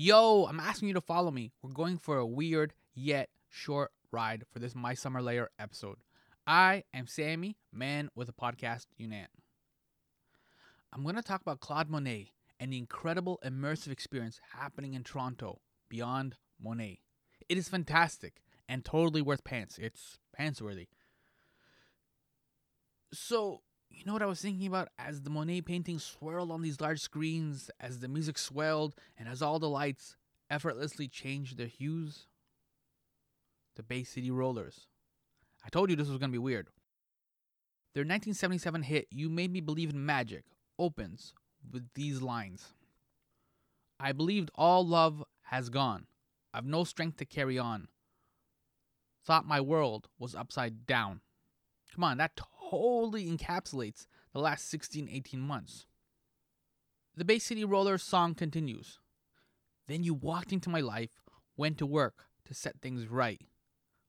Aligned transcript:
Yo, 0.00 0.44
I'm 0.44 0.60
asking 0.60 0.86
you 0.86 0.94
to 0.94 1.00
follow 1.00 1.32
me. 1.32 1.50
We're 1.60 1.72
going 1.72 1.98
for 1.98 2.18
a 2.18 2.24
weird 2.24 2.72
yet 2.94 3.30
short 3.48 3.90
ride 4.12 4.44
for 4.52 4.60
this 4.60 4.72
My 4.72 4.94
Summer 4.94 5.20
Layer 5.20 5.50
episode. 5.58 5.96
I 6.46 6.84
am 6.94 7.08
Sammy, 7.08 7.56
man 7.72 8.08
with 8.14 8.28
a 8.28 8.32
podcast 8.32 8.86
Unan. 9.00 9.26
I'm 10.92 11.02
going 11.02 11.16
to 11.16 11.22
talk 11.22 11.40
about 11.40 11.58
Claude 11.58 11.90
Monet 11.90 12.30
and 12.60 12.72
the 12.72 12.78
incredible 12.78 13.40
immersive 13.44 13.90
experience 13.90 14.40
happening 14.52 14.94
in 14.94 15.02
Toronto 15.02 15.62
beyond 15.88 16.36
Monet. 16.62 17.00
It 17.48 17.58
is 17.58 17.68
fantastic 17.68 18.34
and 18.68 18.84
totally 18.84 19.20
worth 19.20 19.42
pants. 19.42 19.78
It's 19.78 20.20
pants 20.32 20.62
worthy. 20.62 20.86
So, 23.12 23.62
you 23.90 24.04
know 24.04 24.12
what 24.12 24.22
I 24.22 24.26
was 24.26 24.40
thinking 24.40 24.66
about 24.66 24.88
as 24.98 25.22
the 25.22 25.30
Monet 25.30 25.62
paintings 25.62 26.04
swirled 26.04 26.50
on 26.50 26.62
these 26.62 26.80
large 26.80 27.00
screens, 27.00 27.70
as 27.80 27.98
the 27.98 28.08
music 28.08 28.38
swelled, 28.38 28.94
and 29.18 29.28
as 29.28 29.42
all 29.42 29.58
the 29.58 29.68
lights 29.68 30.16
effortlessly 30.50 31.08
changed 31.08 31.56
their 31.56 31.66
hues? 31.66 32.26
The 33.76 33.82
Bay 33.82 34.04
City 34.04 34.30
Rollers. 34.30 34.86
I 35.64 35.68
told 35.68 35.90
you 35.90 35.96
this 35.96 36.08
was 36.08 36.18
going 36.18 36.30
to 36.30 36.34
be 36.34 36.38
weird. 36.38 36.68
Their 37.94 38.02
1977 38.02 38.82
hit, 38.82 39.06
You 39.10 39.28
Made 39.28 39.52
Me 39.52 39.60
Believe 39.60 39.90
in 39.90 40.04
Magic, 40.04 40.44
opens 40.78 41.32
with 41.72 41.88
these 41.94 42.22
lines 42.22 42.72
I 44.00 44.12
believed 44.12 44.50
all 44.54 44.86
love 44.86 45.24
has 45.44 45.70
gone. 45.70 46.06
I've 46.54 46.64
no 46.64 46.84
strength 46.84 47.16
to 47.18 47.24
carry 47.24 47.58
on. 47.58 47.88
Thought 49.24 49.46
my 49.46 49.60
world 49.60 50.08
was 50.18 50.34
upside 50.34 50.86
down. 50.86 51.20
Come 51.92 52.04
on, 52.04 52.18
that 52.18 52.36
totally 52.70 53.26
encapsulates 53.26 54.06
the 54.32 54.40
last 54.40 54.68
16, 54.70 55.08
18 55.10 55.40
months. 55.40 55.86
The 57.16 57.24
Bay 57.24 57.38
City 57.38 57.64
Rollers 57.64 58.02
song 58.02 58.34
continues. 58.34 58.98
Then 59.86 60.04
you 60.04 60.14
walked 60.14 60.52
into 60.52 60.70
my 60.70 60.80
life, 60.80 61.22
went 61.56 61.78
to 61.78 61.86
work 61.86 62.26
to 62.44 62.54
set 62.54 62.80
things 62.80 63.08
right. 63.08 63.40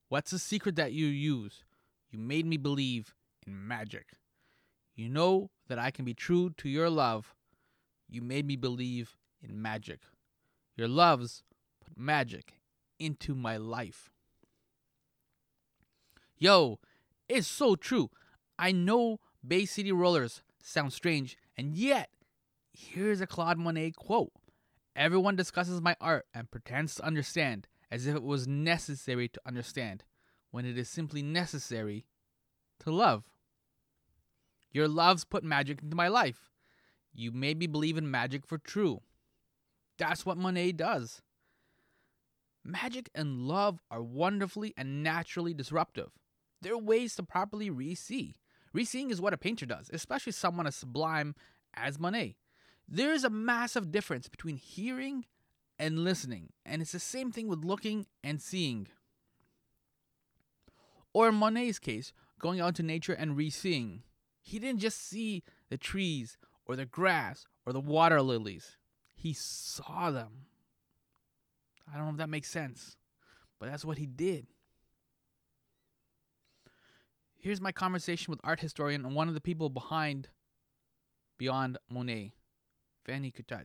What's 0.09 0.31
the 0.31 0.39
secret 0.39 0.75
that 0.75 0.91
you 0.91 1.07
use? 1.07 1.63
You 2.11 2.19
made 2.19 2.45
me 2.45 2.57
believe 2.57 3.15
in 3.45 3.67
magic. 3.67 4.07
You 4.95 5.09
know 5.09 5.49
that 5.67 5.79
I 5.79 5.91
can 5.91 6.03
be 6.03 6.13
true 6.13 6.49
to 6.57 6.67
your 6.67 6.89
love. 6.89 7.33
You 8.09 8.21
made 8.21 8.45
me 8.45 8.55
believe 8.55 9.15
in 9.41 9.61
magic. 9.61 10.01
Your 10.75 10.87
loves 10.87 11.43
put 11.83 11.97
magic 11.97 12.59
into 12.99 13.35
my 13.35 13.57
life. 13.57 14.11
Yo, 16.37 16.79
it's 17.27 17.47
so 17.47 17.75
true. 17.75 18.09
I 18.59 18.73
know 18.73 19.21
Bay 19.47 19.65
City 19.65 19.93
Rollers 19.93 20.43
sound 20.61 20.91
strange, 20.91 21.37
and 21.57 21.75
yet, 21.77 22.09
here's 22.73 23.21
a 23.21 23.27
Claude 23.27 23.57
Monet 23.57 23.93
quote 23.95 24.33
Everyone 24.97 25.37
discusses 25.37 25.79
my 25.79 25.95
art 26.01 26.25
and 26.33 26.51
pretends 26.51 26.95
to 26.95 27.05
understand 27.05 27.69
as 27.89 28.05
if 28.05 28.15
it 28.15 28.21
was 28.21 28.47
necessary 28.47 29.29
to 29.29 29.41
understand, 29.45 30.03
when 30.51 30.65
it 30.65 30.77
is 30.77 30.89
simply 30.89 31.23
necessary 31.23 32.05
to 32.81 32.91
love. 32.91 33.23
Your 34.71 34.89
loves 34.89 35.23
put 35.23 35.43
magic 35.43 35.81
into 35.81 35.95
my 35.95 36.09
life. 36.09 36.51
You 37.13 37.31
made 37.31 37.57
me 37.57 37.65
believe 37.65 37.97
in 37.97 38.11
magic 38.11 38.45
for 38.45 38.57
true. 38.57 39.01
That's 39.97 40.25
what 40.25 40.37
Monet 40.37 40.73
does. 40.73 41.21
Magic 42.63 43.09
and 43.15 43.47
love 43.47 43.81
are 43.89 44.03
wonderfully 44.03 44.73
and 44.77 45.01
naturally 45.01 45.53
disruptive. 45.53 46.11
They're 46.61 46.77
ways 46.77 47.15
to 47.15 47.23
properly 47.23 47.69
re 47.69 47.95
see. 47.95 48.35
Reseeing 48.73 49.09
is 49.09 49.21
what 49.21 49.33
a 49.33 49.37
painter 49.37 49.65
does, 49.65 49.89
especially 49.91 50.31
someone 50.31 50.67
as 50.67 50.75
sublime 50.75 51.35
as 51.73 51.99
Monet. 51.99 52.35
There 52.87 53.13
is 53.13 53.23
a 53.23 53.29
massive 53.29 53.91
difference 53.91 54.27
between 54.27 54.57
hearing 54.57 55.25
and 55.77 56.03
listening, 56.03 56.49
and 56.65 56.81
it's 56.81 56.91
the 56.91 56.99
same 56.99 57.31
thing 57.31 57.47
with 57.47 57.63
looking 57.63 58.05
and 58.23 58.41
seeing. 58.41 58.87
Or 61.13 61.29
in 61.29 61.35
Monet's 61.35 61.79
case, 61.79 62.13
going 62.39 62.59
out 62.59 62.69
into 62.69 62.83
nature 62.83 63.13
and 63.13 63.37
re-seeing. 63.37 64.03
He 64.41 64.59
didn't 64.59 64.79
just 64.79 65.07
see 65.07 65.43
the 65.69 65.77
trees 65.77 66.37
or 66.65 66.75
the 66.75 66.85
grass 66.85 67.45
or 67.65 67.73
the 67.73 67.79
water 67.79 68.21
lilies. 68.21 68.77
He 69.15 69.33
saw 69.33 70.11
them. 70.11 70.45
I 71.91 71.97
don't 71.97 72.05
know 72.05 72.11
if 72.11 72.17
that 72.17 72.29
makes 72.29 72.49
sense, 72.49 72.95
but 73.59 73.69
that's 73.69 73.85
what 73.85 73.97
he 73.97 74.05
did. 74.05 74.47
Here's 77.41 77.61
my 77.61 77.71
conversation 77.71 78.31
with 78.31 78.41
art 78.43 78.59
historian 78.59 79.05
and 79.05 79.15
one 79.15 79.29
of 79.29 79.33
the 79.33 79.39
people 79.39 79.69
behind 79.69 80.27
Beyond 81.37 81.77
Monet, 81.89 82.33
Fanny 83.05 83.31
Curtat. 83.31 83.63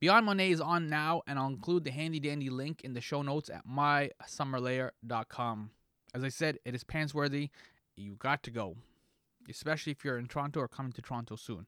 Beyond 0.00 0.24
Monet 0.24 0.52
is 0.52 0.60
on 0.60 0.88
now, 0.88 1.22
and 1.26 1.36
I'll 1.36 1.48
include 1.48 1.82
the 1.82 1.90
handy 1.90 2.20
dandy 2.20 2.48
link 2.48 2.82
in 2.84 2.94
the 2.94 3.00
show 3.00 3.22
notes 3.22 3.50
at 3.50 3.66
mysummerlayer.com. 3.66 5.70
As 6.14 6.22
I 6.22 6.28
said, 6.28 6.58
it 6.64 6.76
is 6.76 6.84
pants 6.84 7.12
worthy. 7.12 7.50
You 7.96 8.14
got 8.14 8.44
to 8.44 8.52
go, 8.52 8.76
especially 9.48 9.90
if 9.90 10.04
you're 10.04 10.16
in 10.16 10.26
Toronto 10.26 10.60
or 10.60 10.68
coming 10.68 10.92
to 10.92 11.02
Toronto 11.02 11.34
soon. 11.34 11.66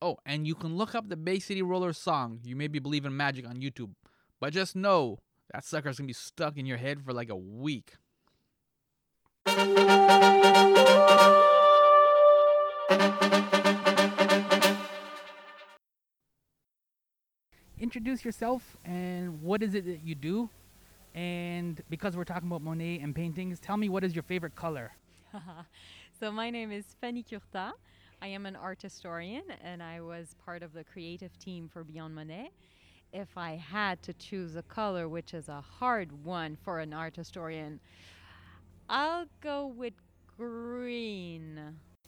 Oh, 0.00 0.18
and 0.24 0.46
you 0.46 0.54
can 0.54 0.76
look 0.76 0.94
up 0.94 1.08
the 1.08 1.16
Bay 1.16 1.40
City 1.40 1.62
Rollers 1.62 1.98
song, 1.98 2.38
You 2.44 2.54
Made 2.54 2.72
Me 2.72 2.78
Believe 2.78 3.06
in 3.06 3.16
Magic, 3.16 3.44
on 3.44 3.56
YouTube. 3.56 3.94
But 4.40 4.52
just 4.52 4.76
know 4.76 5.18
that 5.52 5.64
sucker's 5.64 5.98
gonna 5.98 6.06
be 6.06 6.12
stuck 6.12 6.56
in 6.56 6.64
your 6.64 6.78
head 6.78 7.04
for 7.04 7.12
like 7.12 7.28
a 7.28 7.36
week. 7.36 7.94
Introduce 17.78 18.24
yourself 18.24 18.76
and 18.84 19.40
what 19.40 19.62
is 19.62 19.76
it 19.76 19.84
that 19.84 20.00
you 20.02 20.16
do? 20.16 20.50
And 21.14 21.80
because 21.88 22.16
we're 22.16 22.24
talking 22.24 22.48
about 22.48 22.62
Monet 22.62 22.98
and 22.98 23.14
paintings, 23.14 23.60
tell 23.60 23.76
me 23.76 23.88
what 23.88 24.02
is 24.02 24.16
your 24.16 24.24
favorite 24.24 24.56
color? 24.56 24.90
so 26.18 26.32
my 26.32 26.50
name 26.50 26.72
is 26.72 26.84
Fanny 27.00 27.22
Curtat. 27.22 27.74
I 28.20 28.26
am 28.26 28.46
an 28.46 28.56
art 28.56 28.82
historian 28.82 29.44
and 29.62 29.80
I 29.80 30.00
was 30.00 30.34
part 30.44 30.64
of 30.64 30.72
the 30.72 30.82
creative 30.82 31.38
team 31.38 31.70
for 31.72 31.84
Beyond 31.84 32.16
Monet. 32.16 32.50
If 33.12 33.38
I 33.38 33.54
had 33.54 34.02
to 34.02 34.14
choose 34.14 34.56
a 34.56 34.62
color, 34.62 35.08
which 35.08 35.32
is 35.32 35.48
a 35.48 35.60
hard 35.60 36.24
one 36.24 36.56
for 36.64 36.80
an 36.80 36.92
art 36.92 37.14
historian, 37.14 37.78
I'll 38.88 39.26
go 39.40 39.66
with 39.66 39.94
green. 40.36 41.60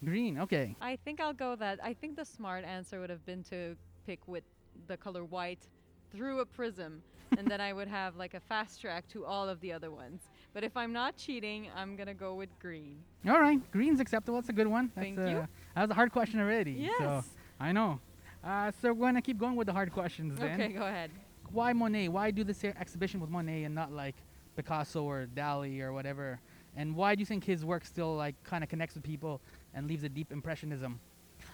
Green, 0.04 0.38
okay. 0.38 0.76
I 0.80 0.96
think 0.96 1.20
I'll 1.20 1.32
go 1.32 1.56
that. 1.56 1.78
I 1.82 1.94
think 1.94 2.16
the 2.16 2.24
smart 2.24 2.64
answer 2.64 3.00
would 3.00 3.10
have 3.10 3.24
been 3.24 3.42
to 3.44 3.76
pick 4.06 4.26
with 4.26 4.44
the 4.86 4.96
color 4.96 5.24
white 5.24 5.66
through 6.14 6.40
a 6.40 6.46
prism, 6.46 7.02
and 7.38 7.46
then 7.48 7.60
I 7.60 7.72
would 7.72 7.88
have 7.88 8.16
like 8.16 8.34
a 8.34 8.40
fast 8.40 8.80
track 8.80 9.08
to 9.08 9.24
all 9.24 9.48
of 9.48 9.60
the 9.60 9.72
other 9.72 9.90
ones. 9.90 10.22
But 10.52 10.64
if 10.64 10.76
I'm 10.76 10.92
not 10.92 11.16
cheating, 11.16 11.68
I'm 11.74 11.96
gonna 11.96 12.14
go 12.14 12.34
with 12.34 12.50
green. 12.58 12.98
All 13.28 13.40
right, 13.40 13.58
green's 13.72 14.00
acceptable. 14.00 14.38
That's 14.38 14.50
a 14.50 14.54
good 14.54 14.66
one. 14.66 14.90
That's 14.94 15.04
Thank 15.04 15.18
uh, 15.18 15.24
you. 15.24 15.48
That 15.74 15.82
was 15.82 15.90
a 15.90 15.94
hard 15.94 16.12
question 16.12 16.40
already. 16.40 16.72
Yes. 16.72 16.98
So 16.98 17.24
I 17.58 17.72
know. 17.72 18.00
Uh, 18.44 18.70
so 18.80 18.92
we're 18.92 19.06
gonna 19.06 19.22
keep 19.22 19.38
going 19.38 19.56
with 19.56 19.66
the 19.66 19.72
hard 19.72 19.92
questions 19.92 20.38
then. 20.38 20.60
Okay, 20.60 20.72
go 20.72 20.86
ahead. 20.86 21.10
Why 21.50 21.72
Monet? 21.72 22.08
Why 22.08 22.30
do 22.30 22.44
this 22.44 22.62
exhibition 22.64 23.20
with 23.20 23.30
Monet 23.30 23.64
and 23.64 23.74
not 23.74 23.92
like 23.92 24.14
Picasso 24.56 25.02
or 25.02 25.26
Dali 25.34 25.80
or 25.80 25.92
whatever? 25.92 26.38
And 26.76 26.94
why 26.94 27.14
do 27.14 27.20
you 27.20 27.26
think 27.26 27.44
his 27.44 27.64
work 27.64 27.84
still 27.84 28.14
like 28.14 28.34
kind 28.44 28.62
of 28.62 28.70
connects 28.70 28.94
with 28.94 29.04
people 29.04 29.40
and 29.74 29.86
leaves 29.86 30.04
a 30.04 30.08
deep 30.08 30.30
impressionism? 30.30 31.00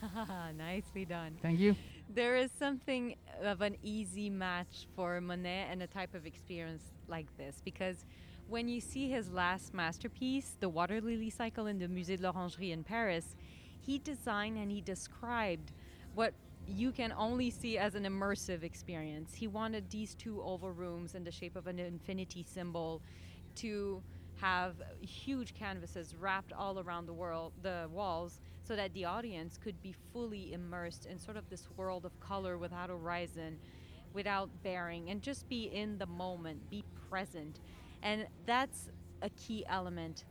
Nicely 0.59 1.05
done. 1.05 1.37
Thank 1.41 1.61
you. 1.61 1.77
There 2.13 2.37
is 2.37 2.51
something 2.59 3.17
of 3.43 3.61
an 3.61 3.77
easy 3.83 4.29
match 4.29 4.87
for 4.95 5.21
Monet 5.21 5.69
and 5.71 5.83
a 5.83 5.87
type 5.87 6.15
of 6.15 6.27
experience 6.27 6.83
like 7.09 7.27
this 7.37 7.63
because 7.65 8.05
when 8.49 8.69
you 8.69 8.81
see 8.81 9.09
his 9.09 9.31
last 9.31 9.73
masterpiece, 9.73 10.57
the 10.61 10.69
Water 10.69 11.01
Lily 11.01 11.31
Cycle 11.31 11.67
in 11.67 11.79
the 11.79 11.87
Musée 11.87 12.21
de 12.21 12.29
l'Orangerie 12.29 12.73
in 12.73 12.85
Paris, 12.85 13.37
he 13.81 13.99
designed 13.99 14.59
and 14.59 14.71
he 14.71 14.81
described 14.81 15.73
what 16.15 16.35
you 16.67 16.93
can 16.93 17.13
only 17.17 17.51
see 17.51 17.79
as 17.79 17.95
an 17.95 18.05
immersive 18.05 18.63
experience. 18.63 19.35
He 19.35 19.49
wanted 19.49 19.91
these 19.91 20.15
two 20.15 20.43
oval 20.43 20.71
rooms 20.71 21.15
in 21.15 21.25
the 21.25 21.33
shape 21.33 21.57
of 21.57 21.67
an 21.67 21.79
infinity 21.79 22.45
symbol 22.47 23.01
to 23.57 24.03
have 24.43 24.75
huge 25.01 25.55
canvases 25.55 26.17
wrapped 26.21 26.53
all 26.53 26.81
around 26.81 27.07
the 27.07 27.13
world, 27.13 27.53
the 27.63 27.89
walls, 27.93 28.41
so 28.65 28.75
that 28.75 28.93
the 28.93 29.05
audience 29.05 29.57
could 29.57 29.81
be 29.83 29.95
fully 30.13 30.53
immersed 30.53 31.07
in 31.07 31.17
sort 31.17 31.37
of 31.37 31.49
this 31.49 31.69
world 31.77 32.05
of 32.05 32.19
color 32.19 32.59
without 32.59 32.91
horizon, 32.91 33.57
without 34.13 34.51
bearing, 34.65 35.11
and 35.11 35.23
just 35.23 35.49
be 35.49 35.71
in 35.73 35.97
the 35.97 36.07
moment, 36.07 36.59
be 36.71 36.83
present. 37.09 37.61
And 38.03 38.27
that's 38.45 38.91
a 39.23 39.31
key 39.31 39.65
element 39.69 40.25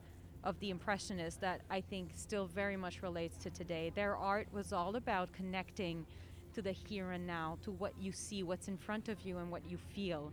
of 0.44 0.60
the 0.60 0.68
Impressionists 0.68 1.40
that 1.40 1.62
I 1.70 1.80
think 1.80 2.10
still 2.14 2.46
very 2.46 2.76
much 2.76 3.00
relates 3.02 3.38
to 3.38 3.50
today. 3.50 3.92
Their 3.94 4.14
art 4.14 4.46
was 4.52 4.74
all 4.74 4.96
about 4.96 5.32
connecting 5.32 6.04
to 6.52 6.60
the 6.60 6.72
here 6.72 7.12
and 7.12 7.26
now, 7.26 7.56
to 7.62 7.70
what 7.70 7.94
you 7.98 8.12
see, 8.12 8.42
what's 8.42 8.68
in 8.68 8.76
front 8.76 9.08
of 9.08 9.22
you, 9.22 9.38
and 9.38 9.50
what 9.50 9.62
you 9.66 9.78
feel. 9.94 10.32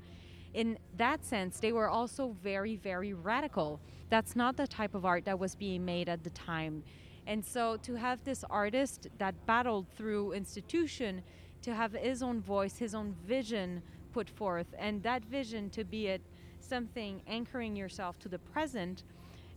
In 0.54 0.78
that 0.98 1.24
sense, 1.24 1.60
they 1.60 1.72
were 1.72 1.90
also 1.90 2.36
very, 2.42 2.75
very 2.75 3.13
radical. 3.13 3.80
That's 4.10 4.36
not 4.36 4.57
the 4.57 4.68
type 4.68 4.96
of 4.96 5.06
art 5.06 5.25
that 5.25 5.38
was 5.38 5.56
being 5.56 5.86
made 5.86 6.10
at 6.10 6.24
the 6.24 6.31
time. 6.31 6.84
And 7.28 7.46
so 7.46 7.78
to 7.84 7.96
have 7.96 8.24
this 8.24 8.44
artist 8.50 9.07
that 9.19 9.46
battled 9.46 9.86
through 9.96 10.34
institution 10.34 11.22
to 11.62 11.75
have 11.75 11.94
his 11.94 12.24
own 12.24 12.42
voice, 12.42 12.78
his 12.78 12.96
own 12.96 13.16
vision 13.25 13.84
put 14.12 14.30
forth, 14.30 14.68
and 14.80 15.04
that 15.04 15.24
vision 15.25 15.69
to 15.72 15.84
be 15.84 16.07
it 16.07 16.22
something 16.60 17.22
anchoring 17.28 17.75
yourself 17.75 18.18
to 18.19 18.30
the 18.30 18.40
present 18.40 19.04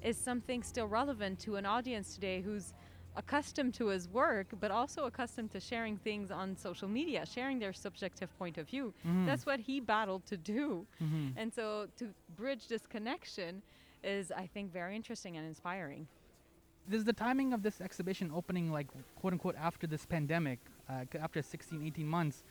is 0.03 0.17
something 0.17 0.63
still 0.63 0.87
relevant 0.87 1.39
to 1.39 1.57
an 1.57 1.65
audience 1.65 2.15
today 2.15 2.41
who's 2.41 2.75
accustomed 3.17 3.75
to 3.75 3.89
his 3.89 4.09
work, 4.09 4.49
but 4.61 4.71
also 4.71 5.05
accustomed 5.05 5.51
to 5.53 5.61
sharing 5.61 5.97
things 5.99 6.31
on 6.31 6.57
social 6.57 6.89
media, 6.89 7.27
sharing 7.27 7.59
their 7.59 7.73
subjective 7.73 8.37
point 8.39 8.59
of 8.59 8.69
view. 8.69 8.95
Mhm. 9.05 9.27
That's 9.27 9.45
what 9.45 9.61
he 9.61 9.81
battled 9.81 10.25
to 10.27 10.37
do. 10.37 10.87
Mhm. 11.01 11.35
And 11.37 11.53
so 11.53 11.89
to 11.97 12.15
bridge 12.37 12.69
this 12.69 12.87
connection 12.87 13.63
is, 14.03 14.33
I 14.33 14.47
think, 14.47 14.73
very 14.73 14.97
interesting 14.97 15.37
and 15.37 15.47
inspiring. 15.47 16.09
Does 16.89 17.05
the 17.05 17.13
timing 17.13 17.53
of 17.53 17.63
this 17.63 17.81
exhibition 17.81 18.31
opening, 18.35 18.73
like 18.73 18.89
quote 19.15 19.33
unquote, 19.33 19.57
after 19.57 19.87
this 19.87 20.05
pandemic, 20.07 20.59
uh, 20.89 21.05
after 21.21 21.41
16, 21.43 21.83
18 21.87 22.09
months, 22.09 22.43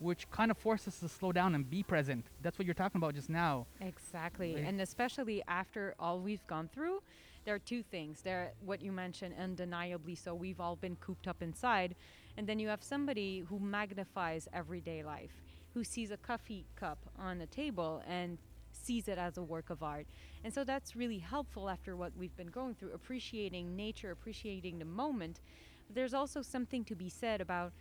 which 0.00 0.30
kind 0.30 0.50
of 0.50 0.58
forces 0.58 0.88
us 0.88 1.00
to 1.00 1.08
slow 1.08 1.32
down 1.32 1.54
and 1.54 1.68
be 1.70 1.82
present? 1.82 2.26
That's 2.42 2.58
what 2.58 2.66
you're 2.66 2.74
talking 2.74 2.98
about 2.98 3.14
just 3.14 3.30
now. 3.30 3.66
Exactly. 3.80 4.54
Right. 4.54 4.64
And 4.64 4.80
especially 4.80 5.42
after 5.48 5.94
all 5.98 6.20
we've 6.20 6.46
gone 6.46 6.68
through, 6.68 7.02
there 7.48 7.54
are 7.54 7.58
two 7.60 7.82
things. 7.82 8.20
There 8.20 8.52
what 8.60 8.82
you 8.82 8.92
mentioned 8.92 9.34
undeniably 9.40 10.14
so 10.14 10.34
we've 10.34 10.60
all 10.60 10.76
been 10.76 10.96
cooped 10.96 11.26
up 11.26 11.40
inside 11.40 11.94
and 12.36 12.46
then 12.46 12.58
you 12.58 12.68
have 12.68 12.82
somebody 12.82 13.42
who 13.48 13.58
magnifies 13.58 14.46
everyday 14.52 15.02
life, 15.02 15.30
who 15.72 15.82
sees 15.82 16.10
a 16.10 16.18
coffee 16.18 16.66
cup 16.76 16.98
on 17.18 17.40
a 17.40 17.46
table 17.46 18.02
and 18.06 18.36
sees 18.70 19.08
it 19.08 19.16
as 19.16 19.38
a 19.38 19.42
work 19.42 19.70
of 19.70 19.82
art. 19.82 20.06
And 20.44 20.52
so 20.52 20.62
that's 20.62 20.94
really 20.94 21.20
helpful 21.20 21.70
after 21.70 21.96
what 21.96 22.12
we've 22.18 22.36
been 22.36 22.48
going 22.48 22.74
through, 22.74 22.92
appreciating 22.92 23.74
nature, 23.74 24.10
appreciating 24.10 24.78
the 24.78 24.84
moment. 24.84 25.40
There's 25.88 26.12
also 26.12 26.42
something 26.42 26.84
to 26.84 26.94
be 26.94 27.08
said 27.08 27.40
about 27.40 27.72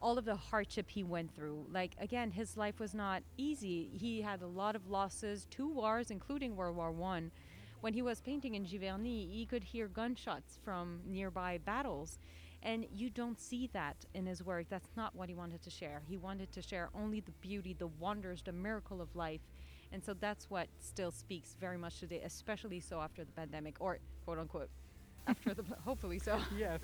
all 0.00 0.18
of 0.18 0.24
the 0.24 0.36
hardship 0.36 0.88
he 0.88 1.02
went 1.02 1.34
through. 1.34 1.66
Like 1.72 1.96
again, 1.98 2.30
his 2.30 2.56
life 2.56 2.78
was 2.78 2.94
not 2.94 3.24
easy. 3.36 3.90
He 3.92 4.22
had 4.22 4.40
a 4.40 4.46
lot 4.46 4.76
of 4.76 4.88
losses, 4.88 5.48
two 5.50 5.68
wars, 5.68 6.12
including 6.12 6.54
World 6.54 6.76
War 6.76 6.92
One. 6.92 7.32
When 7.80 7.94
he 7.94 8.02
was 8.02 8.20
painting 8.20 8.54
in 8.54 8.64
Giverny, 8.66 9.30
he 9.30 9.46
could 9.46 9.64
hear 9.64 9.88
gunshots 9.88 10.58
from 10.64 11.00
nearby 11.06 11.58
battles. 11.58 12.18
And 12.62 12.86
you 12.94 13.08
don't 13.08 13.40
see 13.40 13.68
that 13.72 14.04
in 14.12 14.26
his 14.26 14.44
work. 14.44 14.66
That's 14.68 14.90
not 14.96 15.14
what 15.14 15.30
he 15.30 15.34
wanted 15.34 15.62
to 15.62 15.70
share. 15.70 16.02
He 16.06 16.18
wanted 16.18 16.52
to 16.52 16.60
share 16.60 16.90
only 16.94 17.20
the 17.20 17.30
beauty, 17.40 17.72
the 17.78 17.86
wonders, 17.86 18.42
the 18.42 18.52
miracle 18.52 19.00
of 19.00 19.16
life. 19.16 19.40
And 19.92 20.04
so 20.04 20.12
that's 20.12 20.50
what 20.50 20.68
still 20.78 21.10
speaks 21.10 21.56
very 21.58 21.78
much 21.78 22.00
today, 22.00 22.20
especially 22.22 22.80
so 22.80 23.00
after 23.00 23.24
the 23.24 23.32
pandemic, 23.32 23.76
or 23.80 23.98
quote 24.26 24.38
unquote, 24.38 24.68
after 25.26 25.54
the, 25.54 25.64
hopefully 25.84 26.18
so. 26.18 26.38
Yes. 26.56 26.80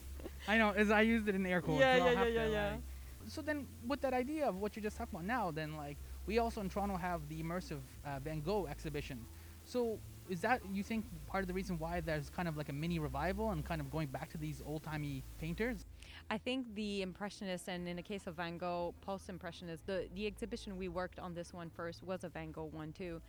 I 0.49 0.57
know, 0.57 0.71
as 0.71 0.91
I 0.91 1.03
used 1.03 1.29
it 1.29 1.35
in 1.35 1.43
the 1.43 1.51
air 1.51 1.61
quotes. 1.61 1.81
Yeah, 1.81 1.99
so 1.99 2.05
yeah, 2.07 2.25
yeah, 2.25 2.45
to, 2.45 2.51
yeah, 2.51 2.71
like- 2.71 2.81
So 3.29 3.43
then, 3.43 3.67
with 3.87 4.01
that 4.01 4.15
idea 4.15 4.49
of 4.49 4.57
what 4.57 4.77
you 4.77 4.83
just 4.83 4.97
talked 4.97 5.13
about 5.13 5.25
now, 5.27 5.51
then 5.51 5.77
like 5.77 5.99
we 6.25 6.39
also 6.39 6.63
in 6.63 6.71
Toronto 6.71 6.97
have 6.97 7.29
the 7.29 7.43
immersive 7.43 7.81
uh, 8.07 8.19
Van 8.21 8.41
Gogh 8.41 8.67
exhibition. 8.67 9.27
So 9.65 9.99
is 10.29 10.41
that 10.41 10.61
you 10.73 10.83
think 10.83 11.05
part 11.27 11.43
of 11.43 11.49
the 11.49 11.55
reason 11.55 11.79
why 11.79 12.01
there's 12.01 12.31
kind 12.31 12.49
of 12.49 12.57
like 12.57 12.69
a 12.69 12.73
mini 12.73 12.99
revival 12.99 13.51
and 13.51 13.65
kind 13.65 13.81
of 13.81 13.91
going 13.91 14.09
back 14.09 14.31
to 14.31 14.39
these 14.39 14.63
old 14.67 14.83
timey 14.83 15.23
painters? 15.39 15.87
I 16.31 16.39
think 16.39 16.75
the 16.75 17.03
Impressionists, 17.03 17.69
and 17.69 17.87
in 17.87 17.97
the 17.97 18.03
case 18.03 18.27
of 18.27 18.35
Van 18.35 18.59
Gogh, 18.59 18.95
post 19.01 19.29
Impressionist, 19.29 19.87
the, 19.87 20.09
the 20.15 20.27
exhibition 20.27 20.77
we 20.77 20.89
worked 20.89 21.19
on 21.19 21.35
this 21.35 21.53
one 21.53 21.71
first 21.71 22.03
was 22.03 22.25
a 22.25 22.29
Van 22.29 22.51
Gogh 22.51 22.71
one 22.73 22.93
too. 22.93 23.21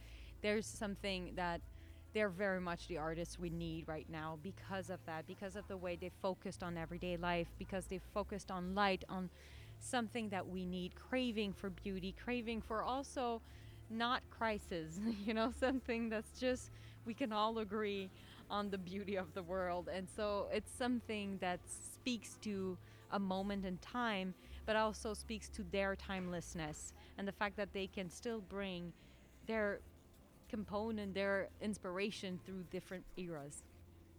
There's 0.42 0.66
something 0.66 1.34
that 1.36 1.62
they're 2.14 2.30
very 2.30 2.60
much 2.60 2.88
the 2.88 2.98
artists 2.98 3.38
we 3.38 3.50
need 3.50 3.88
right 3.88 4.08
now 4.10 4.40
because 4.42 4.90
of 4.90 5.00
that, 5.06 5.28
because 5.28 5.56
of 5.56 5.68
the 5.68 5.78
way 5.78 5.96
they 5.96 6.12
focused 6.22 6.64
on 6.64 6.78
everyday 6.78 7.18
life, 7.18 7.48
because 7.60 7.86
they 7.86 8.00
focused 8.14 8.50
on 8.50 8.74
light, 8.74 9.04
on 9.10 9.30
something 9.80 10.30
that 10.30 10.48
we 10.48 10.66
need, 10.66 10.96
craving 10.96 11.54
for 11.54 11.70
beauty, 11.70 12.16
craving 12.24 12.62
for 12.62 12.82
also 12.82 13.42
not 13.90 14.22
crisis, 14.30 15.00
you 15.26 15.34
know, 15.34 15.54
something 15.60 16.10
that's 16.10 16.40
just, 16.40 16.72
we 17.06 17.14
can 17.14 17.32
all 17.32 17.60
agree 17.60 18.10
on 18.50 18.70
the 18.70 18.78
beauty 18.78 19.16
of 19.18 19.34
the 19.34 19.44
world. 19.44 19.90
And 19.94 20.08
so 20.16 20.48
it's 20.52 20.72
something 20.72 21.38
that 21.42 21.60
speaks 21.68 22.38
to 22.42 22.78
a 23.12 23.20
moment 23.20 23.66
in 23.66 23.78
time, 23.78 24.34
but 24.66 24.76
also 24.76 25.14
speaks 25.14 25.50
to 25.50 25.64
their 25.72 25.96
timelessness 25.96 26.94
and 27.18 27.28
the 27.28 27.32
fact 27.32 27.58
that 27.58 27.74
they 27.74 27.88
can 27.88 28.10
still 28.10 28.42
bring 28.42 28.92
their 29.48 29.80
component, 30.50 31.14
their 31.14 31.50
inspiration 31.62 32.40
through 32.46 32.64
different 32.72 33.04
eras. 33.18 33.64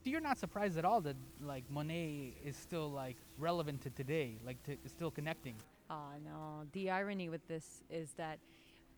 So 0.04 0.10
you're 0.10 0.20
not 0.20 0.38
surprised 0.38 0.78
at 0.78 0.84
all 0.84 1.00
that 1.02 1.16
like 1.42 1.64
Monet 1.70 2.34
is 2.44 2.56
still 2.56 2.90
like 2.90 3.16
relevant 3.36 3.82
to 3.82 3.90
today, 3.90 4.38
like 4.44 4.62
to, 4.64 4.76
still 4.86 5.10
connecting. 5.10 5.56
Oh 5.90 6.12
no. 6.24 6.66
The 6.72 6.90
irony 6.90 7.28
with 7.28 7.46
this 7.48 7.82
is 7.90 8.12
that 8.16 8.38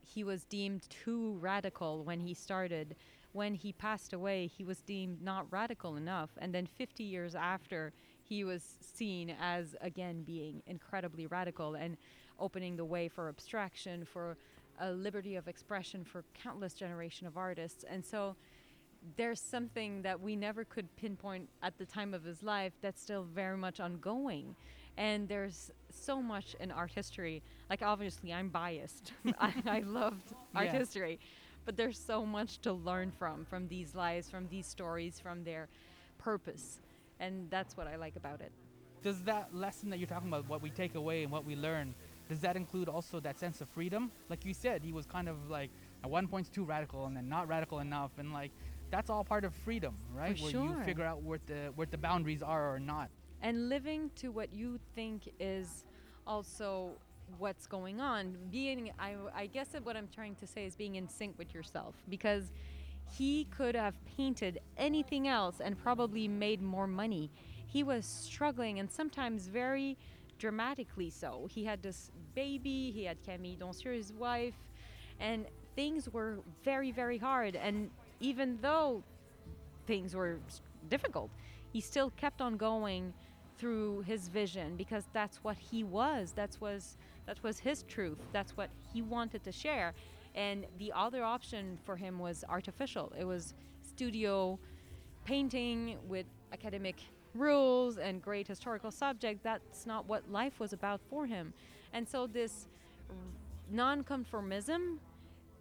he 0.03 0.25
was 0.25 0.45
deemed 0.45 0.89
too 0.91 1.39
radical 1.41 2.05
when 2.05 2.21
he 2.21 2.35
started. 2.35 2.97
When 3.33 3.55
he 3.55 3.73
passed 3.73 4.13
away, 4.13 4.47
he 4.47 4.65
was 4.65 4.81
deemed 4.81 5.23
not 5.23 5.47
radical 5.51 5.97
enough. 5.97 6.31
And 6.39 6.55
then 6.55 6.67
50 6.67 7.05
years 7.05 7.35
after, 7.35 7.93
he 8.23 8.45
was 8.45 8.77
seen 8.81 9.35
as 9.41 9.75
again 9.81 10.23
being 10.23 10.63
incredibly 10.67 11.27
radical 11.27 11.75
and 11.75 11.97
opening 12.39 12.77
the 12.77 12.85
way 12.85 13.09
for 13.09 13.29
abstraction, 13.29 14.05
for 14.05 14.37
a 14.81 14.91
liberty 14.91 15.37
of 15.37 15.47
expression 15.47 16.05
for 16.05 16.25
countless 16.43 16.75
generation 16.75 17.27
of 17.27 17.37
artists. 17.37 17.85
And 17.89 18.05
so 18.05 18.37
there's 19.17 19.41
something 19.41 20.03
that 20.03 20.21
we 20.21 20.37
never 20.37 20.65
could 20.65 20.95
pinpoint 20.97 21.49
at 21.63 21.79
the 21.79 21.87
time 21.87 22.15
of 22.15 22.25
his 22.25 22.43
life 22.43 22.73
that's 22.81 23.01
still 23.01 23.25
very 23.25 23.57
much 23.57 23.81
ongoing. 23.81 24.57
And 25.01 25.29
there's 25.29 25.71
so 25.91 26.21
much 26.21 26.55
in 26.61 26.71
art 26.71 26.93
history. 26.95 27.43
Like, 27.71 27.81
obviously, 27.83 28.35
I'm 28.35 28.51
biased. 28.51 29.13
I, 29.41 29.55
I 29.67 29.81
loved 29.81 30.35
art 30.55 30.67
Yeah. 30.67 30.79
history. 30.79 31.19
But 31.65 31.77
there's 31.79 31.99
so 31.99 32.27
much 32.27 32.59
to 32.63 32.73
learn 32.73 33.11
from, 33.11 33.47
from 33.47 33.69
these 33.69 33.95
lives, 33.95 34.29
from 34.29 34.49
these 34.49 34.67
stories, 34.67 35.19
from 35.19 35.45
their 35.45 35.69
purpose. 36.19 36.81
And 37.19 37.51
that's 37.51 37.77
what 37.79 37.87
I 37.87 37.97
like 37.97 38.17
about 38.17 38.41
it. 38.43 38.53
Does 39.03 39.23
that 39.25 39.55
lesson 39.55 39.89
that 39.91 39.99
you're 39.99 40.07
talking 40.07 40.29
about, 40.29 40.47
what 40.49 40.61
we 40.61 40.71
take 40.71 40.95
away 40.95 41.23
and 41.23 41.33
what 41.33 41.47
we 41.47 41.57
learn, 41.57 41.95
does 42.29 42.41
that 42.41 42.55
include 42.57 42.89
also 42.89 43.21
that 43.21 43.39
sense 43.39 43.63
of 43.63 43.69
freedom? 43.71 44.13
Like 44.29 44.45
you 44.45 44.53
said, 44.53 44.83
he 44.85 44.93
was 44.93 45.07
kind 45.07 45.29
of 45.29 45.37
like 45.49 45.71
at 46.05 46.11
one 46.11 46.29
point 46.29 46.53
too 46.53 46.65
radical 46.65 47.07
and 47.07 47.17
then 47.17 47.29
not 47.29 47.49
radical 47.49 47.79
enough, 47.79 48.11
and 48.19 48.33
like 48.35 48.53
that's 48.91 49.09
all 49.09 49.25
part 49.25 49.45
of 49.45 49.55
freedom, 49.55 49.95
right? 50.15 50.37
For 50.37 50.45
Where 50.45 50.53
you 50.53 50.77
figure 50.85 51.05
out 51.05 51.23
where 51.23 51.41
the 51.47 51.73
where 51.75 51.87
the 51.91 51.97
boundaries 51.99 52.43
are 52.43 52.75
or 52.75 52.79
not. 52.79 53.09
And 53.43 53.69
living 53.69 54.11
to 54.17 54.29
what 54.29 54.53
you 54.53 54.79
think 54.95 55.31
is 55.39 55.85
also 56.27 56.93
what's 57.39 57.67
going 57.67 58.01
on. 58.01 58.37
Being 58.51 58.91
I, 58.99 59.15
I 59.35 59.47
guess 59.47 59.69
what 59.83 59.97
i'm 59.97 60.09
trying 60.15 60.35
to 60.37 60.47
say 60.47 60.67
is 60.67 60.75
being 60.75 60.97
in 60.97 61.09
sync 61.09 61.39
with 61.39 61.55
yourself 61.55 61.95
because 62.09 62.53
he 63.13 63.47
could 63.57 63.75
have 63.75 63.95
painted 64.17 64.61
anything 64.77 65.27
else 65.27 65.57
and 65.61 65.77
probably 65.79 66.29
made 66.29 66.63
more 66.63 66.87
money. 66.87 67.31
He 67.67 67.83
was 67.83 68.07
struggling 68.07 68.79
and 68.79 68.91
sometimes 68.91 69.49
very 69.49 69.97
dramatically 70.39 71.11
so. 71.11 71.49
He 71.51 71.65
had 71.65 71.83
this 71.83 72.11
baby 72.35 72.91
he 72.93 73.05
had 73.05 73.23
camille 73.25 73.57
Doncieux, 73.57 73.95
his 73.95 74.13
wife 74.13 74.55
and 75.19 75.47
things 75.77 76.09
were 76.09 76.41
very 76.65 76.91
very 76.91 77.19
hard. 77.19 77.57
And 77.57 77.91
even 78.21 78.59
though 78.61 79.03
things 79.87 80.15
were 80.15 80.39
difficult, 80.89 81.31
he 81.73 81.81
still 81.81 82.11
kept 82.11 82.41
on 82.41 82.57
going 82.57 83.13
through 83.61 84.01
his 84.07 84.29
vision 84.29 84.75
because 84.77 85.05
that's 85.13 85.45
what 85.45 85.59
he 85.59 85.85
was. 85.85 86.33
That's 86.35 86.61
was 86.61 86.97
that 87.27 87.43
was 87.43 87.59
his 87.59 87.83
truth. 87.83 88.19
That's 88.33 88.57
what 88.57 88.71
he 88.93 89.03
wanted 89.03 89.45
to 89.45 89.53
share. 89.53 89.93
And 90.35 90.67
the 90.79 90.93
other 90.97 91.23
option 91.23 91.79
for 91.85 91.95
him 91.95 92.19
was 92.19 92.43
artificial. 92.49 93.13
It 93.19 93.27
was 93.27 93.55
studio 93.87 94.59
painting 95.25 95.99
with 96.09 96.25
academic 96.53 96.97
rules 97.35 97.99
and 97.99 98.23
great 98.23 98.49
historical 98.49 98.91
subject. 98.91 99.43
That's 99.43 99.87
not 99.87 100.09
what 100.09 100.31
life 100.33 100.59
was 100.59 100.73
about 100.73 101.01
for 101.11 101.27
him. 101.27 101.53
And 101.93 102.09
so 102.09 102.27
this 102.27 102.67
nonconformism 103.73 104.97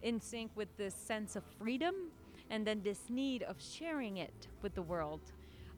in 0.02 0.20
sync 0.20 0.50
with 0.54 0.74
this 0.78 0.94
sense 0.94 1.36
of 1.36 1.44
freedom 1.58 1.94
and 2.48 2.66
then 2.66 2.80
this 2.82 3.02
need 3.10 3.42
of 3.42 3.56
sharing 3.60 4.16
it 4.16 4.48
with 4.62 4.74
the 4.74 4.82
world. 4.82 5.20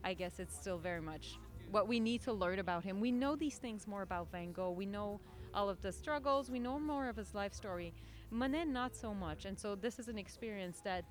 I 0.03 0.13
guess 0.13 0.39
it's 0.39 0.55
still 0.55 0.77
very 0.77 1.01
much 1.01 1.37
what 1.73 1.87
we 1.87 1.99
need 1.99 2.21
to 2.21 2.31
learn 2.31 2.59
about 2.59 2.83
him. 2.83 3.01
We 3.01 3.11
know 3.11 3.35
these 3.35 3.57
things 3.57 3.87
more 3.87 4.03
about 4.03 4.31
Van 4.31 4.51
Gogh. 4.51 4.71
We 4.71 4.85
know 4.85 5.19
all 5.55 5.69
of 5.69 5.81
the 5.81 5.91
struggles. 5.91 6.51
We 6.51 6.59
know 6.59 6.77
more 6.79 7.09
of 7.09 7.15
his 7.15 7.33
life 7.33 7.53
story. 7.53 7.93
Monet, 8.29 8.65
not 8.65 8.95
so 8.95 9.11
much. 9.13 9.45
And 9.45 9.57
so 9.57 9.73
this 9.73 9.97
is 9.97 10.07
an 10.07 10.19
experience 10.19 10.81
that 10.83 11.03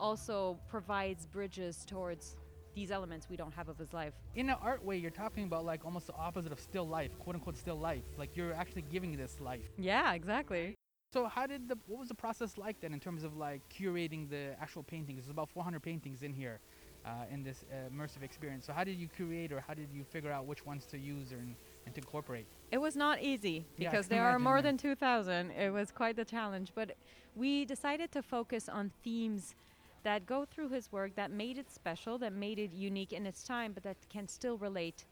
also 0.00 0.58
provides 0.68 1.26
bridges 1.26 1.84
towards 1.86 2.36
these 2.74 2.90
elements 2.90 3.28
we 3.30 3.36
don't 3.36 3.54
have 3.54 3.68
of 3.68 3.78
his 3.78 3.92
life. 3.92 4.14
In 4.34 4.50
an 4.50 4.56
art 4.60 4.84
way, 4.84 4.96
you're 4.96 5.10
talking 5.12 5.44
about 5.44 5.64
like 5.64 5.84
almost 5.84 6.08
the 6.08 6.14
opposite 6.14 6.50
of 6.50 6.58
still 6.58 6.88
life, 6.88 7.16
quote 7.20 7.36
unquote 7.36 7.56
still 7.56 7.78
life. 7.78 8.04
Like 8.18 8.36
you're 8.36 8.52
actually 8.52 8.82
giving 8.82 9.16
this 9.16 9.40
life. 9.40 9.70
Yeah, 9.78 10.14
exactly. 10.14 10.74
So 11.12 11.26
how 11.26 11.46
did 11.46 11.68
the 11.68 11.76
what 11.86 11.98
was 11.98 12.08
the 12.08 12.14
process 12.14 12.56
like 12.56 12.80
then 12.80 12.92
in 12.92 13.00
terms 13.00 13.24
of 13.24 13.36
like 13.36 13.62
curating 13.68 14.28
the 14.28 14.54
actual 14.60 14.82
paintings? 14.82 15.22
There's 15.22 15.30
about 15.30 15.50
400 15.50 15.80
paintings 15.82 16.22
in 16.22 16.32
here, 16.32 16.60
uh, 17.04 17.10
in 17.32 17.42
this 17.42 17.64
uh, 17.72 17.88
immersive 17.94 18.22
experience. 18.22 18.66
So 18.66 18.72
how 18.72 18.84
did 18.84 18.98
you 18.98 19.08
create 19.08 19.52
or 19.52 19.60
how 19.66 19.74
did 19.74 19.88
you 19.92 20.04
figure 20.04 20.32
out 20.32 20.46
which 20.46 20.64
ones 20.66 20.84
to 20.86 20.98
use 20.98 21.32
or 21.32 21.36
and 21.36 21.54
and 21.86 21.94
to 21.94 22.00
incorporate? 22.00 22.46
It 22.70 22.78
was 22.78 22.96
not 22.96 23.22
easy 23.22 23.64
because 23.78 24.06
can 24.06 24.18
there 24.18 24.26
are 24.26 24.38
more 24.38 24.56
yeah. 24.56 24.62
than 24.62 24.76
2,000. 24.76 25.50
It 25.50 25.72
was 25.72 25.90
quite 25.90 26.16
the 26.16 26.24
challenge. 26.24 26.72
But 26.74 26.96
we 27.34 27.64
decided 27.64 28.12
to 28.12 28.22
focus 28.22 28.68
on 28.68 28.92
themes 29.02 29.54
that 30.02 30.26
go 30.26 30.44
through 30.44 30.70
his 30.70 30.90
work 30.92 31.14
that 31.16 31.30
made 31.30 31.58
it 31.58 31.70
special, 31.70 32.18
that 32.18 32.32
made 32.32 32.58
it 32.58 32.72
unique 32.72 33.12
in 33.12 33.26
its 33.26 33.42
time, 33.42 33.72
but 33.72 33.82
that 33.82 33.96
can 34.08 34.26
still 34.28 34.56
relate 34.56 35.04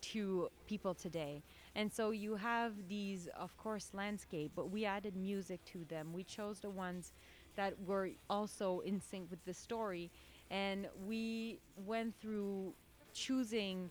to 0.00 0.48
people 0.66 0.94
today. 0.94 1.42
And 1.74 1.92
so 1.92 2.10
you 2.10 2.36
have 2.36 2.72
these, 2.88 3.28
of 3.38 3.56
course, 3.56 3.90
landscape, 3.94 4.52
but 4.54 4.70
we 4.70 4.84
added 4.84 5.16
music 5.16 5.64
to 5.66 5.84
them. 5.88 6.12
We 6.12 6.24
chose 6.24 6.60
the 6.60 6.70
ones 6.70 7.12
that 7.56 7.74
were 7.86 8.10
also 8.28 8.80
in 8.80 9.00
sync 9.00 9.30
with 9.30 9.44
the 9.44 9.54
story. 9.54 10.10
And 10.50 10.88
we 11.06 11.58
went 11.86 12.14
through 12.20 12.72
choosing 13.12 13.90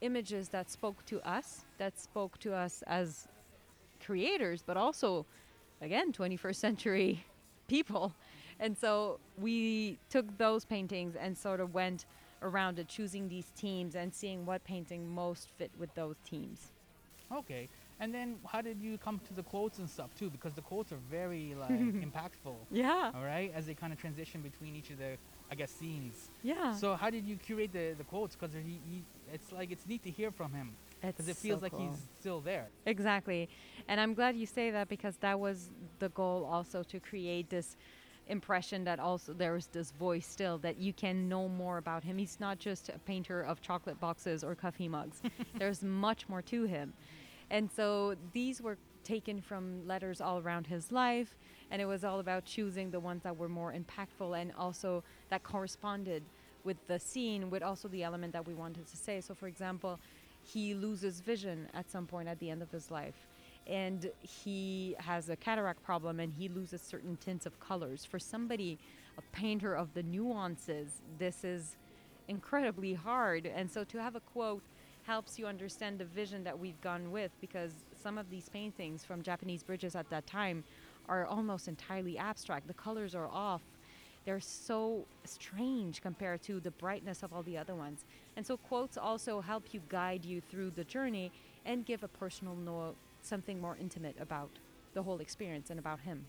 images 0.00 0.48
that 0.48 0.70
spoke 0.70 1.04
to 1.06 1.20
us, 1.28 1.64
that 1.78 1.98
spoke 1.98 2.38
to 2.38 2.54
us 2.54 2.82
as 2.86 3.28
creators, 4.04 4.62
but 4.66 4.76
also, 4.76 5.26
again, 5.80 6.12
21st 6.12 6.56
century 6.56 7.24
people. 7.68 8.14
And 8.58 8.76
so 8.76 9.18
we 9.38 9.98
took 10.08 10.36
those 10.38 10.64
paintings 10.64 11.16
and 11.16 11.36
sort 11.36 11.60
of 11.60 11.74
went 11.74 12.06
around 12.42 12.78
it, 12.78 12.88
choosing 12.88 13.28
these 13.28 13.50
teams 13.56 13.94
and 13.94 14.14
seeing 14.14 14.46
what 14.46 14.64
painting 14.64 15.08
most 15.08 15.48
fit 15.58 15.70
with 15.78 15.94
those 15.94 16.16
teams. 16.24 16.72
Okay. 17.32 17.68
And 18.00 18.14
then 18.14 18.36
how 18.46 18.62
did 18.62 18.80
you 18.80 18.96
come 18.96 19.20
to 19.28 19.34
the 19.34 19.42
quotes 19.42 19.78
and 19.78 19.88
stuff 19.88 20.10
too? 20.18 20.30
Because 20.30 20.54
the 20.54 20.62
quotes 20.62 20.90
are 20.90 20.98
very 21.10 21.54
like 21.58 21.70
impactful. 21.70 22.56
Yeah. 22.70 23.12
All 23.14 23.22
right, 23.22 23.52
as 23.54 23.66
they 23.66 23.74
kind 23.74 23.92
of 23.92 23.98
transition 23.98 24.40
between 24.40 24.74
each 24.74 24.90
of 24.90 24.98
the, 24.98 25.18
I 25.50 25.54
guess, 25.54 25.70
scenes. 25.70 26.30
Yeah. 26.42 26.74
So 26.74 26.94
how 26.94 27.10
did 27.10 27.26
you 27.26 27.36
curate 27.36 27.72
the 27.72 27.94
the 27.98 28.04
quotes? 28.04 28.36
Because 28.36 28.54
he, 28.54 28.80
he, 28.88 29.02
it's 29.32 29.50
like 29.52 29.72
it's 29.72 29.86
neat 29.86 30.02
to 30.04 30.10
hear 30.10 30.30
from 30.30 30.52
him 30.52 30.76
because 31.00 31.28
it 31.28 31.36
feels 31.36 31.60
so 31.60 31.64
like 31.64 31.72
cool. 31.72 31.88
he's 31.90 31.98
still 32.20 32.40
there. 32.40 32.68
Exactly. 32.86 33.48
And 33.88 34.00
I'm 34.00 34.14
glad 34.14 34.36
you 34.36 34.46
say 34.46 34.70
that 34.70 34.88
because 34.88 35.16
that 35.18 35.38
was 35.38 35.70
the 35.98 36.10
goal 36.10 36.48
also 36.50 36.82
to 36.84 37.00
create 37.00 37.50
this 37.50 37.76
impression 38.28 38.84
that 38.84 39.00
also 39.00 39.32
there 39.32 39.56
is 39.56 39.66
this 39.66 39.90
voice 39.92 40.26
still 40.26 40.58
that 40.58 40.78
you 40.78 40.92
can 40.92 41.28
know 41.28 41.48
more 41.48 41.78
about 41.78 42.04
him. 42.04 42.16
He's 42.16 42.38
not 42.38 42.58
just 42.58 42.88
a 42.88 42.98
painter 43.00 43.42
of 43.42 43.60
chocolate 43.60 43.98
boxes 44.00 44.44
or 44.44 44.54
coffee 44.54 44.88
mugs. 44.88 45.20
There's 45.58 45.82
much 45.82 46.28
more 46.28 46.42
to 46.42 46.64
him. 46.64 46.92
And 47.50 47.68
so 47.70 48.14
these 48.32 48.62
were 48.62 48.78
taken 49.04 49.40
from 49.40 49.86
letters 49.86 50.20
all 50.20 50.38
around 50.38 50.66
his 50.66 50.92
life 50.92 51.36
and 51.70 51.80
it 51.80 51.86
was 51.86 52.04
all 52.04 52.20
about 52.20 52.44
choosing 52.44 52.90
the 52.90 53.00
ones 53.00 53.22
that 53.22 53.36
were 53.36 53.48
more 53.48 53.72
impactful 53.72 54.40
and 54.40 54.52
also 54.58 55.02
that 55.28 55.42
corresponded 55.42 56.22
with 56.64 56.76
the 56.88 56.98
scene 56.98 57.50
with 57.50 57.62
also 57.62 57.88
the 57.88 58.02
element 58.02 58.32
that 58.32 58.46
we 58.46 58.54
wanted 58.54 58.86
to 58.86 58.96
say. 58.96 59.20
So 59.20 59.34
for 59.34 59.46
example, 59.46 59.98
he 60.42 60.74
loses 60.74 61.20
vision 61.20 61.68
at 61.74 61.90
some 61.90 62.06
point 62.06 62.28
at 62.28 62.38
the 62.38 62.50
end 62.50 62.62
of 62.62 62.70
his 62.70 62.90
life 62.90 63.26
and 63.66 64.10
he 64.20 64.96
has 64.98 65.28
a 65.28 65.36
cataract 65.36 65.82
problem 65.82 66.18
and 66.18 66.32
he 66.32 66.48
loses 66.48 66.80
certain 66.80 67.16
tints 67.16 67.46
of 67.46 67.58
colors 67.60 68.04
for 68.04 68.18
somebody 68.18 68.78
a 69.18 69.22
painter 69.36 69.74
of 69.74 69.92
the 69.94 70.02
nuances 70.02 71.02
this 71.18 71.44
is 71.44 71.76
incredibly 72.28 72.94
hard 72.94 73.46
and 73.46 73.70
so 73.70 73.84
to 73.84 74.00
have 74.00 74.16
a 74.16 74.20
quote 74.20 74.62
helps 75.02 75.38
you 75.38 75.46
understand 75.46 75.98
the 75.98 76.04
vision 76.04 76.42
that 76.44 76.58
we've 76.58 76.80
gone 76.80 77.10
with 77.10 77.30
because 77.40 77.72
some 78.02 78.18
of 78.18 78.30
these 78.30 78.48
paintings 78.48 79.04
from 79.04 79.22
Japanese 79.22 79.62
bridges 79.62 79.94
at 79.94 80.08
that 80.10 80.26
time 80.26 80.64
are 81.08 81.26
almost 81.26 81.68
entirely 81.68 82.16
abstract 82.18 82.66
the 82.66 82.74
colors 82.74 83.14
are 83.14 83.28
off 83.28 83.62
they're 84.24 84.40
so 84.40 85.06
strange 85.24 86.02
compared 86.02 86.42
to 86.42 86.60
the 86.60 86.70
brightness 86.72 87.22
of 87.22 87.32
all 87.32 87.42
the 87.42 87.56
other 87.56 87.74
ones. 87.74 88.04
And 88.36 88.46
so 88.46 88.56
quotes 88.56 88.98
also 88.98 89.40
help 89.40 89.72
you 89.72 89.80
guide 89.88 90.24
you 90.24 90.40
through 90.40 90.70
the 90.70 90.84
journey 90.84 91.32
and 91.64 91.86
give 91.86 92.02
a 92.02 92.08
personal 92.08 92.54
note, 92.54 92.96
something 93.22 93.60
more 93.60 93.76
intimate 93.80 94.16
about 94.20 94.50
the 94.94 95.02
whole 95.02 95.20
experience 95.20 95.70
and 95.70 95.78
about 95.78 96.00
him. 96.00 96.24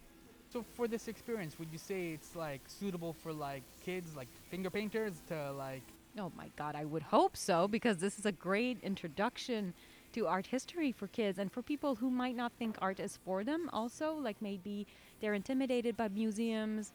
So 0.52 0.64
for 0.76 0.88
this 0.88 1.08
experience, 1.08 1.58
would 1.60 1.70
you 1.72 1.78
say 1.78 2.10
it's 2.10 2.36
like 2.36 2.62
suitable 2.68 3.14
for 3.14 3.32
like 3.32 3.64
kids, 3.84 4.16
like 4.16 4.28
finger 4.50 4.70
painters, 4.70 5.14
to 5.28 5.52
like? 5.54 5.84
Oh 6.20 6.32
my 6.36 6.50
God, 6.58 6.76
I 6.76 6.84
would 6.84 7.04
hope 7.04 7.38
so 7.38 7.68
because 7.68 7.98
this 7.98 8.20
is 8.20 8.26
a 8.26 8.34
great 8.34 8.78
introduction 8.84 9.74
to 10.14 10.28
art 10.28 10.48
history 10.48 10.92
for 10.92 11.08
kids 11.08 11.40
and 11.40 11.52
for 11.52 11.62
people 11.62 11.96
who 11.96 12.10
might 12.10 12.36
not 12.36 12.52
think 12.60 12.76
art 12.80 13.00
is 13.00 13.18
for 13.24 13.44
them 13.44 13.70
also 13.74 14.14
like 14.14 14.42
maybe 14.42 14.88
they're 15.20 15.34
intimidated 15.34 15.96
by 15.96 16.08
museums 16.10 16.94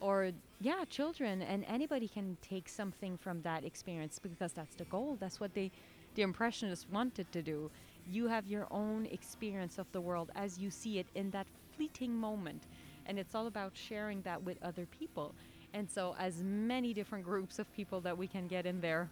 or 0.00 0.30
yeah 0.60 0.84
children. 0.88 1.42
And 1.42 1.64
anybody 1.66 2.08
can 2.08 2.36
take 2.42 2.68
something 2.68 3.16
from 3.16 3.42
that 3.42 3.64
experience 3.64 4.18
because 4.18 4.52
that's 4.52 4.74
the 4.74 4.84
goal. 4.84 5.16
That's 5.20 5.40
what 5.40 5.54
they 5.54 5.70
the 6.14 6.22
impressionists 6.22 6.86
wanted 6.90 7.30
to 7.32 7.42
do. 7.42 7.70
You 8.10 8.26
have 8.26 8.46
your 8.46 8.66
own 8.70 9.06
experience 9.06 9.78
of 9.78 9.86
the 9.92 10.00
world 10.00 10.30
as 10.34 10.58
you 10.58 10.70
see 10.70 10.98
it 10.98 11.06
in 11.14 11.30
that 11.30 11.46
fleeting 11.76 12.14
moment. 12.14 12.62
And 13.06 13.18
it's 13.18 13.34
all 13.34 13.46
about 13.46 13.72
sharing 13.74 14.22
that 14.22 14.42
with 14.42 14.62
other 14.62 14.86
people. 14.86 15.34
And 15.74 15.88
so 15.88 16.16
as 16.18 16.42
many 16.42 16.94
different 16.94 17.24
groups 17.24 17.58
of 17.58 17.72
people 17.74 18.00
that 18.00 18.16
we 18.16 18.26
can 18.26 18.46
get 18.48 18.66
in 18.66 18.80
there 18.80 19.08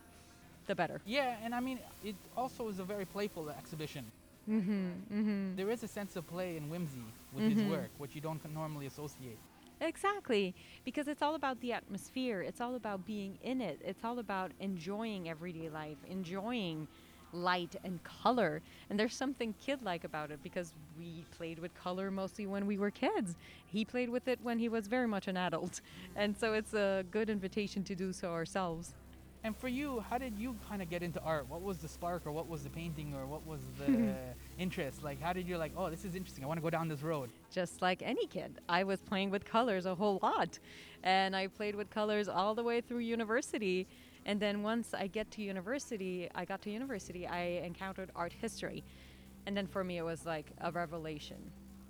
the 0.66 0.74
better 0.74 1.00
Yeah, 1.06 1.36
and 1.44 1.54
I 1.54 1.60
mean, 1.60 1.78
it 2.04 2.16
also 2.36 2.68
is 2.68 2.78
a 2.78 2.84
very 2.84 3.04
playful 3.04 3.50
exhibition. 3.50 4.04
mm-hmm, 4.48 4.90
mm-hmm. 5.12 5.56
There 5.56 5.70
is 5.70 5.82
a 5.82 5.88
sense 5.88 6.16
of 6.16 6.26
play 6.26 6.56
and 6.56 6.70
whimsy 6.70 7.04
with 7.34 7.44
Mhm. 7.44 7.50
his 7.56 7.62
work, 7.70 7.90
which 7.98 8.14
you 8.14 8.20
don't 8.20 8.42
normally 8.52 8.86
associate. 8.86 9.38
Exactly, 9.80 10.54
because 10.84 11.06
it's 11.06 11.22
all 11.22 11.34
about 11.34 11.60
the 11.60 11.72
atmosphere. 11.72 12.40
It's 12.40 12.60
all 12.60 12.74
about 12.76 13.04
being 13.04 13.38
in 13.42 13.60
it. 13.60 13.80
It's 13.84 14.04
all 14.04 14.18
about 14.18 14.52
enjoying 14.58 15.28
everyday 15.28 15.68
life, 15.68 15.98
enjoying 16.08 16.88
light 17.32 17.76
and 17.84 18.02
color. 18.02 18.62
And 18.88 18.98
there's 18.98 19.14
something 19.14 19.54
kid 19.58 19.82
like 19.82 20.04
about 20.04 20.30
it 20.30 20.42
because 20.42 20.72
we 20.96 21.26
played 21.30 21.58
with 21.58 21.74
color 21.74 22.10
mostly 22.10 22.46
when 22.46 22.66
we 22.66 22.78
were 22.78 22.90
kids. 22.90 23.36
He 23.66 23.84
played 23.84 24.08
with 24.08 24.26
it 24.28 24.38
when 24.42 24.58
he 24.58 24.68
was 24.68 24.86
very 24.86 25.06
much 25.08 25.28
an 25.28 25.36
adult. 25.36 25.80
And 26.14 26.36
so 26.36 26.54
it's 26.54 26.72
a 26.72 27.04
good 27.10 27.28
invitation 27.28 27.84
to 27.84 27.94
do 27.94 28.12
so 28.12 28.30
ourselves. 28.32 28.94
And 29.46 29.56
for 29.56 29.68
you, 29.68 30.04
how 30.10 30.18
did 30.18 30.36
you 30.36 30.56
kind 30.68 30.82
of 30.82 30.90
get 30.90 31.04
into 31.04 31.20
art? 31.20 31.48
What 31.48 31.62
was 31.62 31.78
the 31.78 31.86
spark, 31.86 32.26
or 32.26 32.32
what 32.32 32.48
was 32.48 32.64
the 32.64 32.68
painting, 32.68 33.14
or 33.14 33.26
what 33.26 33.46
was 33.46 33.60
the 33.78 34.12
interest? 34.58 35.04
Like, 35.04 35.22
how 35.22 35.32
did 35.32 35.46
you 35.46 35.56
like? 35.56 35.70
Oh, 35.76 35.88
this 35.88 36.04
is 36.04 36.16
interesting. 36.16 36.42
I 36.42 36.48
want 36.48 36.58
to 36.58 36.62
go 36.62 36.68
down 36.68 36.88
this 36.88 37.00
road. 37.00 37.30
just 37.48 37.80
like 37.80 38.02
any 38.02 38.26
kid. 38.26 38.58
I 38.68 38.82
was 38.82 38.98
playing 39.00 39.30
with 39.30 39.44
colors 39.44 39.86
a 39.86 39.94
whole 39.94 40.18
lot. 40.20 40.58
And 41.04 41.36
I 41.36 41.46
played 41.46 41.76
with 41.76 41.90
colors 41.90 42.26
all 42.28 42.56
the 42.56 42.64
way 42.64 42.80
through 42.80 42.98
university. 42.98 43.86
And 44.24 44.40
then 44.40 44.64
once 44.64 44.92
I 44.92 45.06
get 45.06 45.30
to 45.30 45.42
university, 45.42 46.28
I 46.34 46.44
got 46.44 46.60
to 46.62 46.70
university, 46.70 47.28
I 47.28 47.62
encountered 47.64 48.10
art 48.16 48.32
history. 48.32 48.82
And 49.46 49.56
then 49.56 49.68
for 49.68 49.84
me, 49.84 49.98
it 49.98 50.04
was 50.04 50.26
like 50.26 50.50
a 50.60 50.72
revelation. 50.72 51.38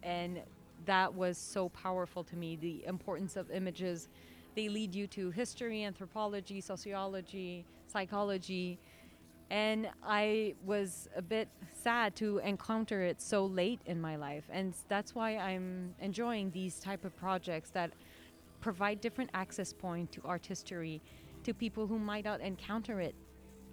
And 0.02 0.42
that 0.84 1.14
was 1.14 1.38
so 1.38 1.70
powerful 1.70 2.22
to 2.25 2.36
me 2.36 2.56
the 2.56 2.84
importance 2.84 3.34
of 3.34 3.50
images. 3.50 4.10
They 4.56 4.70
lead 4.70 4.94
you 4.94 5.06
to 5.08 5.30
history, 5.30 5.84
anthropology, 5.84 6.62
sociology, 6.62 7.66
psychology. 7.88 8.78
And 9.50 9.88
I 10.02 10.54
was 10.64 11.08
a 11.14 11.20
bit 11.20 11.48
sad 11.70 12.16
to 12.16 12.38
encounter 12.38 13.02
it 13.02 13.20
so 13.20 13.44
late 13.44 13.80
in 13.84 14.00
my 14.00 14.16
life. 14.16 14.44
And 14.50 14.75
that's 14.88 15.14
why 15.14 15.36
I'm 15.36 15.94
enjoying 16.00 16.50
these 16.52 16.80
type 16.80 17.04
of 17.04 17.14
projects 17.16 17.68
that 17.70 17.92
provide 18.62 19.02
different 19.02 19.30
access 19.34 19.75
point 19.75 20.10
to 20.12 20.22
art 20.25 20.46
history 20.46 21.02
to 21.44 21.52
people 21.52 21.86
who 21.86 21.98
might 21.98 22.25
not 22.25 22.40
encounter 22.40 22.98
it 23.00 23.14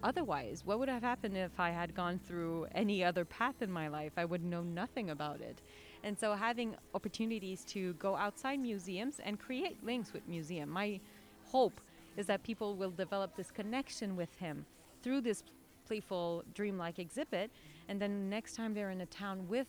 otherwise. 0.03 0.63
What 0.65 0.79
would 0.79 0.89
have 0.89 1.01
happened 1.01 1.37
if 1.37 1.59
I 1.59 1.69
had 1.69 1.95
gone 1.95 2.19
through 2.19 2.67
any 2.75 3.05
other 3.05 3.23
path 3.23 3.61
in 3.61 3.71
my 3.71 3.87
life? 3.87 4.11
I 4.17 4.25
would 4.25 4.43
know 4.43 4.61
nothing 4.61 5.09
about 5.09 5.39
it. 5.39 5.61
And 6.03 6.17
so 6.17 6.33
having 6.33 6.75
opportunities 6.93 7.63
to 7.65 7.93
go 7.93 8.15
outside 8.15 8.60
museums 8.60 9.19
and 9.24 9.39
create 9.39 9.83
links 9.83 10.12
with 10.13 10.27
museum. 10.27 10.69
My 10.69 11.00
hope 11.45 11.79
is 12.17 12.25
that 12.27 12.43
people 12.43 12.75
will 12.75 12.91
develop 12.91 13.36
this 13.36 13.51
connection 13.51 14.15
with 14.15 14.33
him 14.36 14.65
through 15.01 15.22
this 15.22 15.43
playful 15.88 16.43
dreamlike 16.53 17.00
exhibit 17.00 17.51
and 17.89 18.01
then 18.01 18.29
next 18.29 18.55
time 18.55 18.74
they're 18.74 18.91
in 18.91 19.01
a 19.01 19.05
town 19.07 19.48
with 19.50 19.67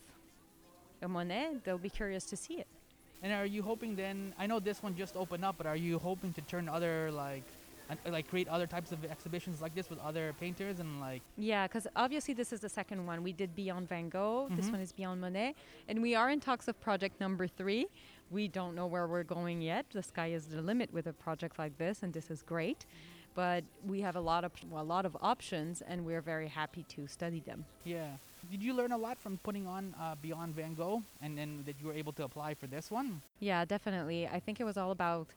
a 1.02 1.08
Monet, 1.08 1.56
they'll 1.64 1.78
be 1.78 1.90
curious 1.90 2.24
to 2.26 2.36
see 2.36 2.54
it. 2.54 2.66
And 3.22 3.32
are 3.32 3.46
you 3.46 3.62
hoping 3.62 3.96
then? 3.96 4.34
I 4.38 4.46
know 4.46 4.60
this 4.60 4.82
one 4.82 4.96
just 4.96 5.16
opened 5.16 5.44
up, 5.44 5.56
but 5.58 5.66
are 5.66 5.76
you 5.76 5.98
hoping 5.98 6.32
to 6.34 6.40
turn 6.42 6.68
other 6.68 7.10
like, 7.10 7.44
an, 7.88 7.98
like 8.12 8.28
create 8.28 8.48
other 8.48 8.66
types 8.66 8.92
of 8.92 9.04
exhibitions 9.04 9.60
like 9.60 9.74
this 9.74 9.90
with 9.90 9.98
other 10.00 10.34
painters 10.40 10.80
and 10.80 11.00
like? 11.00 11.22
Yeah, 11.36 11.66
because 11.66 11.86
obviously 11.96 12.34
this 12.34 12.52
is 12.52 12.60
the 12.60 12.68
second 12.68 13.04
one. 13.06 13.22
We 13.22 13.32
did 13.32 13.54
Beyond 13.54 13.88
Van 13.88 14.08
Gogh. 14.08 14.48
This 14.50 14.66
Mhm. 14.66 14.72
one 14.72 14.80
is 14.80 14.92
Beyond 14.92 15.20
Monet, 15.20 15.54
and 15.88 16.00
we 16.02 16.14
are 16.14 16.30
in 16.30 16.40
talks 16.40 16.68
of 16.68 16.80
project 16.80 17.20
number 17.20 17.46
three. 17.46 17.86
We 18.30 18.48
don't 18.48 18.74
know 18.74 18.86
where 18.86 19.06
we're 19.06 19.22
going 19.22 19.60
yet. 19.60 19.86
The 19.90 20.02
sky 20.02 20.28
is 20.28 20.46
the 20.46 20.62
limit 20.62 20.92
with 20.92 21.06
a 21.06 21.12
project 21.12 21.58
like 21.58 21.76
this, 21.78 22.02
and 22.02 22.12
this 22.12 22.30
is 22.30 22.42
great. 22.42 22.86
But 23.34 23.64
we 23.84 24.00
have 24.02 24.14
a 24.16 24.20
lot 24.20 24.44
of 24.44 24.52
well, 24.70 24.82
a 24.82 24.84
lot 24.84 25.04
of 25.04 25.16
options, 25.20 25.82
and 25.82 26.04
we're 26.06 26.20
very 26.22 26.48
happy 26.48 26.84
to 26.84 27.06
study 27.08 27.40
them. 27.40 27.64
Yeah. 27.84 28.16
Did 28.50 28.62
you 28.62 28.74
learn 28.74 28.92
a 28.92 28.98
lot 28.98 29.18
from 29.18 29.38
putting 29.38 29.66
on 29.66 29.94
uh, 29.98 30.14
Beyond 30.20 30.54
Van 30.54 30.74
Gogh, 30.74 31.02
and 31.20 31.36
then 31.36 31.62
that 31.64 31.80
you 31.80 31.86
were 31.88 31.94
able 31.94 32.12
to 32.12 32.24
apply 32.24 32.54
for 32.54 32.66
this 32.68 32.90
one? 32.90 33.22
Yeah, 33.40 33.64
definitely. 33.64 34.28
I 34.28 34.38
think 34.38 34.60
it 34.60 34.64
was 34.64 34.76
all 34.76 34.90
about 34.92 35.28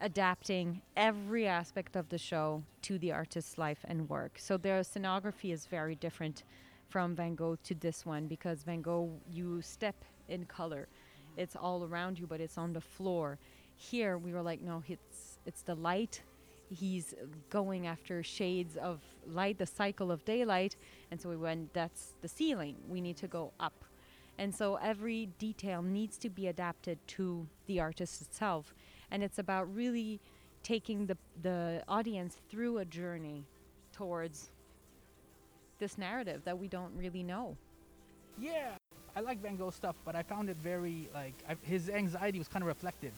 adapting 0.00 0.80
every 0.96 1.46
aspect 1.46 1.94
of 1.96 2.08
the 2.08 2.18
show 2.18 2.62
to 2.82 2.98
the 2.98 3.12
artist's 3.12 3.58
life 3.58 3.84
and 3.84 4.08
work. 4.08 4.38
So 4.38 4.56
their 4.56 4.80
scenography 4.80 5.52
is 5.52 5.66
very 5.66 5.94
different 5.94 6.44
from 6.88 7.14
Van 7.14 7.34
Gogh 7.34 7.58
to 7.64 7.74
this 7.74 8.06
one 8.06 8.26
because 8.26 8.62
Van 8.62 8.82
Gogh, 8.82 9.10
you 9.30 9.62
step 9.62 9.96
in 10.28 10.44
color. 10.46 10.88
It's 11.36 11.54
all 11.54 11.84
around 11.84 12.18
you, 12.18 12.26
but 12.26 12.40
it's 12.40 12.58
on 12.58 12.72
the 12.72 12.80
floor. 12.80 13.38
Here, 13.76 14.18
we 14.18 14.32
were 14.32 14.42
like, 14.42 14.60
no, 14.60 14.82
it's 14.88 15.38
it's 15.46 15.62
the 15.62 15.74
light. 15.74 16.22
He's 16.68 17.14
going 17.48 17.86
after 17.86 18.22
shades 18.22 18.76
of 18.76 19.00
light, 19.26 19.58
the 19.58 19.66
cycle 19.66 20.12
of 20.12 20.24
daylight, 20.24 20.76
and 21.10 21.20
so 21.20 21.28
we 21.28 21.36
went. 21.36 21.72
That's 21.72 22.14
the 22.20 22.28
ceiling. 22.28 22.76
We 22.88 23.00
need 23.00 23.16
to 23.18 23.28
go 23.28 23.52
up, 23.58 23.84
and 24.38 24.54
so 24.54 24.76
every 24.76 25.26
detail 25.38 25.82
needs 25.82 26.18
to 26.18 26.28
be 26.28 26.48
adapted 26.48 26.98
to 27.08 27.46
the 27.66 27.80
artist 27.80 28.22
itself, 28.22 28.74
and 29.10 29.22
it's 29.22 29.38
about 29.38 29.72
really 29.74 30.20
taking 30.62 31.06
the 31.06 31.16
the 31.42 31.82
audience 31.88 32.36
through 32.50 32.78
a 32.78 32.84
journey 32.84 33.44
towards 33.92 34.50
this 35.78 35.96
narrative 35.98 36.42
that 36.44 36.58
we 36.58 36.68
don't 36.68 36.92
really 36.96 37.22
know. 37.22 37.56
Yeah, 38.38 38.70
I 39.16 39.20
like 39.20 39.40
Van 39.42 39.56
Gogh 39.56 39.70
stuff, 39.70 39.96
but 40.04 40.14
I 40.14 40.22
found 40.22 40.48
it 40.50 40.56
very 40.62 41.08
like 41.14 41.34
I, 41.48 41.56
his 41.62 41.88
anxiety 41.90 42.38
was 42.38 42.48
kind 42.48 42.62
of 42.62 42.68
reflected 42.68 43.12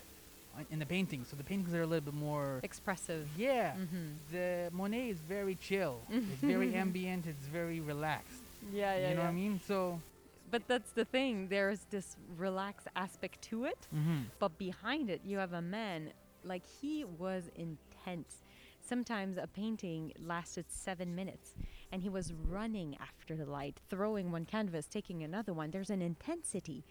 in 0.70 0.78
the 0.78 0.86
paintings. 0.86 1.28
So 1.28 1.36
the 1.36 1.44
paintings 1.44 1.74
are 1.74 1.82
a 1.82 1.86
little 1.86 2.04
bit 2.04 2.14
more. 2.14 2.60
Expressive. 2.62 3.26
Yeah, 3.36 3.72
Mm-hmm. 3.72 4.06
the 4.32 4.68
Monet 4.72 5.08
is 5.10 5.18
very 5.18 5.54
chill. 5.56 5.98
it's 6.10 6.42
very 6.42 6.74
ambient. 6.84 7.26
It's 7.26 7.46
very 7.46 7.80
relaxed. 7.80 8.42
Yeah, 8.72 8.94
yeah, 8.96 9.08
you 9.08 9.14
know 9.14 9.20
yeah. 9.22 9.26
what 9.26 9.30
I 9.30 9.32
mean? 9.32 9.60
So. 9.66 10.00
But 10.52 10.68
that's 10.68 10.92
the 10.92 11.04
thing. 11.06 11.48
There's 11.48 11.80
this 11.90 12.16
relaxed 12.36 12.86
aspect 12.94 13.42
to 13.50 13.64
it, 13.64 13.88
Mm-hmm. 13.94 14.18
but 14.38 14.56
behind 14.58 15.10
it, 15.10 15.20
you 15.24 15.38
have 15.38 15.54
a 15.54 15.62
man 15.62 16.12
like 16.44 16.62
he 16.80 17.04
was 17.04 17.42
intense. 17.56 18.32
Sometimes 18.92 19.38
a 19.38 19.46
painting 19.46 20.12
lasted 20.32 20.66
seven 20.68 21.14
minutes, 21.14 21.54
and 21.90 22.02
he 22.02 22.08
was 22.08 22.32
running 22.48 22.96
after 23.00 23.34
the 23.34 23.46
light, 23.46 23.80
throwing 23.88 24.30
one 24.30 24.44
canvas, 24.44 24.86
taking 24.86 25.22
another 25.22 25.52
one. 25.54 25.70
There's 25.70 25.90
an 25.90 26.02
intensity, 26.02 26.84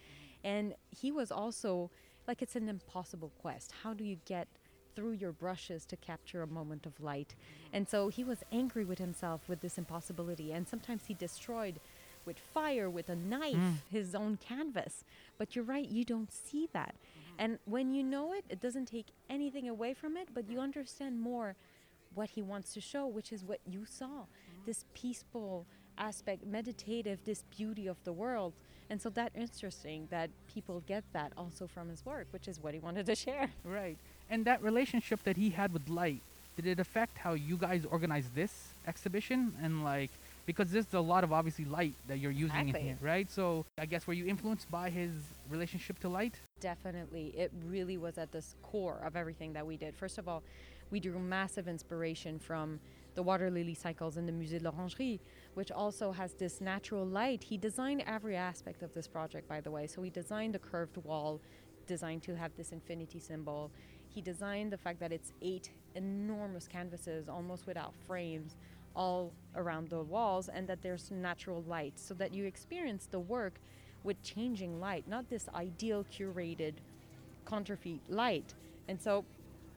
and 0.44 0.74
he 0.90 1.12
was 1.12 1.32
also 1.32 1.92
like 2.28 2.42
it's 2.42 2.56
an 2.56 2.68
impossible 2.70 3.32
quest. 3.42 3.74
How 3.84 3.94
do 3.94 4.04
you 4.04 4.18
get 4.26 4.48
through 4.96 5.12
your 5.24 5.32
brushes 5.34 5.86
to 5.86 5.96
capture 5.98 6.42
a 6.42 6.48
moment 6.48 6.86
of 6.86 7.00
light? 7.00 7.36
And 7.74 7.88
so 7.88 8.08
he 8.08 8.24
was 8.24 8.40
angry 8.52 8.86
with 8.86 9.00
himself 9.00 9.48
with 9.50 9.60
this 9.62 9.78
impossibility, 9.78 10.52
and 10.54 10.68
sometimes 10.68 11.06
he 11.08 11.14
destroyed 11.14 11.80
with 12.26 12.40
fire, 12.40 12.90
with 12.90 13.10
a 13.10 13.16
knife, 13.16 13.56
Mm. 13.56 13.76
his 13.90 14.14
own 14.16 14.38
canvas. 14.38 15.04
But 15.38 15.56
you're 15.56 15.66
right, 15.66 15.88
you 15.88 16.04
don't 16.06 16.32
see 16.32 16.68
that. 16.74 16.96
And 17.38 17.60
when 17.66 17.92
you 17.92 18.04
know 18.04 18.34
it, 18.34 18.46
it 18.50 18.60
doesn't 18.60 18.86
take 18.88 19.08
anything 19.30 19.68
away 19.68 19.94
from 19.94 20.16
it, 20.18 20.30
but 20.34 20.50
you 20.50 20.60
understand 20.60 21.20
more 21.20 21.56
what 22.14 22.32
he 22.32 22.42
wants 22.42 22.74
to 22.74 22.82
show, 22.82 23.08
which 23.08 23.32
is 23.32 23.44
what 23.44 23.60
you 23.66 23.86
saw 23.86 24.26
this 24.66 24.86
peaceful 24.94 25.66
aspect, 25.98 26.46
meditative, 26.46 27.24
this 27.26 27.44
beauty 27.58 27.88
of 27.88 27.98
the 28.04 28.14
world. 28.14 28.54
And 28.90 29.02
so 29.02 29.10
that's 29.10 29.36
interesting 29.36 30.08
that 30.12 30.30
people 30.54 30.84
get 30.86 31.04
that 31.14 31.32
also 31.38 31.66
from 31.68 31.90
his 31.90 32.06
work, 32.06 32.28
which 32.32 32.48
is 32.48 32.60
what 32.62 32.74
he 32.74 32.80
wanted 32.80 33.06
to 33.08 33.16
share. 33.16 33.50
Right. 33.64 33.98
And 34.30 34.46
that 34.46 34.62
relationship 34.62 35.24
that 35.24 35.38
he 35.38 35.50
had 35.52 35.74
with 35.74 35.90
light, 35.90 36.22
did 36.56 36.68
it 36.68 36.80
affect 36.80 37.18
how 37.18 37.34
you 37.34 37.58
guys 37.58 37.86
organized 37.86 38.36
this 38.36 38.74
exhibition? 38.88 39.54
And 39.62 39.84
like, 39.84 40.12
because 40.46 40.72
there's 40.72 40.94
a 40.94 41.00
lot 41.00 41.24
of 41.24 41.32
obviously 41.32 41.66
light 41.66 41.94
that 42.08 42.20
you're 42.20 42.32
using 42.32 42.70
in 42.70 42.76
here, 42.76 42.98
right? 43.02 43.30
So 43.32 43.66
I 43.78 43.86
guess 43.86 44.08
were 44.08 44.14
you 44.14 44.28
influenced 44.28 44.70
by 44.70 44.90
his 44.90 45.12
relationship 45.50 46.00
to 46.00 46.10
light? 46.10 46.36
Definitely. 46.60 47.34
It 47.38 47.52
really 47.68 47.98
was 47.98 48.18
at 48.18 48.32
the 48.32 48.44
core 48.62 49.02
of 49.06 49.16
everything 49.16 49.54
that 49.54 49.66
we 49.66 49.78
did. 49.78 49.96
First 49.96 50.18
of 50.18 50.28
all, 50.28 50.44
we 50.90 51.00
drew 51.00 51.18
massive 51.20 51.68
inspiration 51.68 52.38
from 52.38 52.80
the 53.16 53.24
water 53.24 53.50
lily 53.50 53.74
cycles 53.74 54.18
in 54.18 54.26
the 54.26 54.32
Musée 54.32 54.62
de 54.62 54.70
l'Orangerie, 54.70 55.20
which 55.54 55.72
also 55.72 56.12
has 56.12 56.34
this 56.34 56.62
natural 56.62 57.06
light. 57.06 57.44
He 57.44 57.58
designed 57.58 58.04
every 58.08 58.36
aspect 58.36 58.84
of 58.84 58.94
this 58.94 59.08
project, 59.08 59.48
by 59.48 59.62
the 59.62 59.72
way. 59.72 59.88
So 59.88 60.02
he 60.02 60.10
designed 60.10 60.54
the 60.54 60.60
curved 60.60 60.98
wall, 60.98 61.42
designed 61.88 62.24
to 62.24 62.36
have 62.36 62.52
this 62.56 62.72
infinity 62.72 63.20
symbol. 63.20 63.72
He 64.14 64.22
designed 64.22 64.72
the 64.72 64.78
fact 64.78 65.00
that 65.00 65.12
it's 65.12 65.32
eight 65.42 65.72
enormous 65.96 66.68
canvases, 66.68 67.30
almost 67.30 67.66
without 67.68 67.94
frames, 68.08 68.56
all 68.96 69.32
around 69.56 69.90
the 69.90 70.04
walls, 70.04 70.50
and 70.50 70.68
that 70.68 70.82
there's 70.82 71.12
natural 71.12 71.64
light, 71.68 71.94
so 71.96 72.14
that 72.16 72.34
you 72.34 72.46
experience 72.46 73.08
the 73.10 73.20
work 73.20 73.54
with 74.04 74.22
changing 74.24 74.80
light, 74.80 75.08
not 75.08 75.30
this 75.30 75.48
ideal 75.56 76.06
curated 76.12 76.74
counterfeit 77.46 78.00
light. 78.10 78.54
And 78.88 79.02
so 79.02 79.24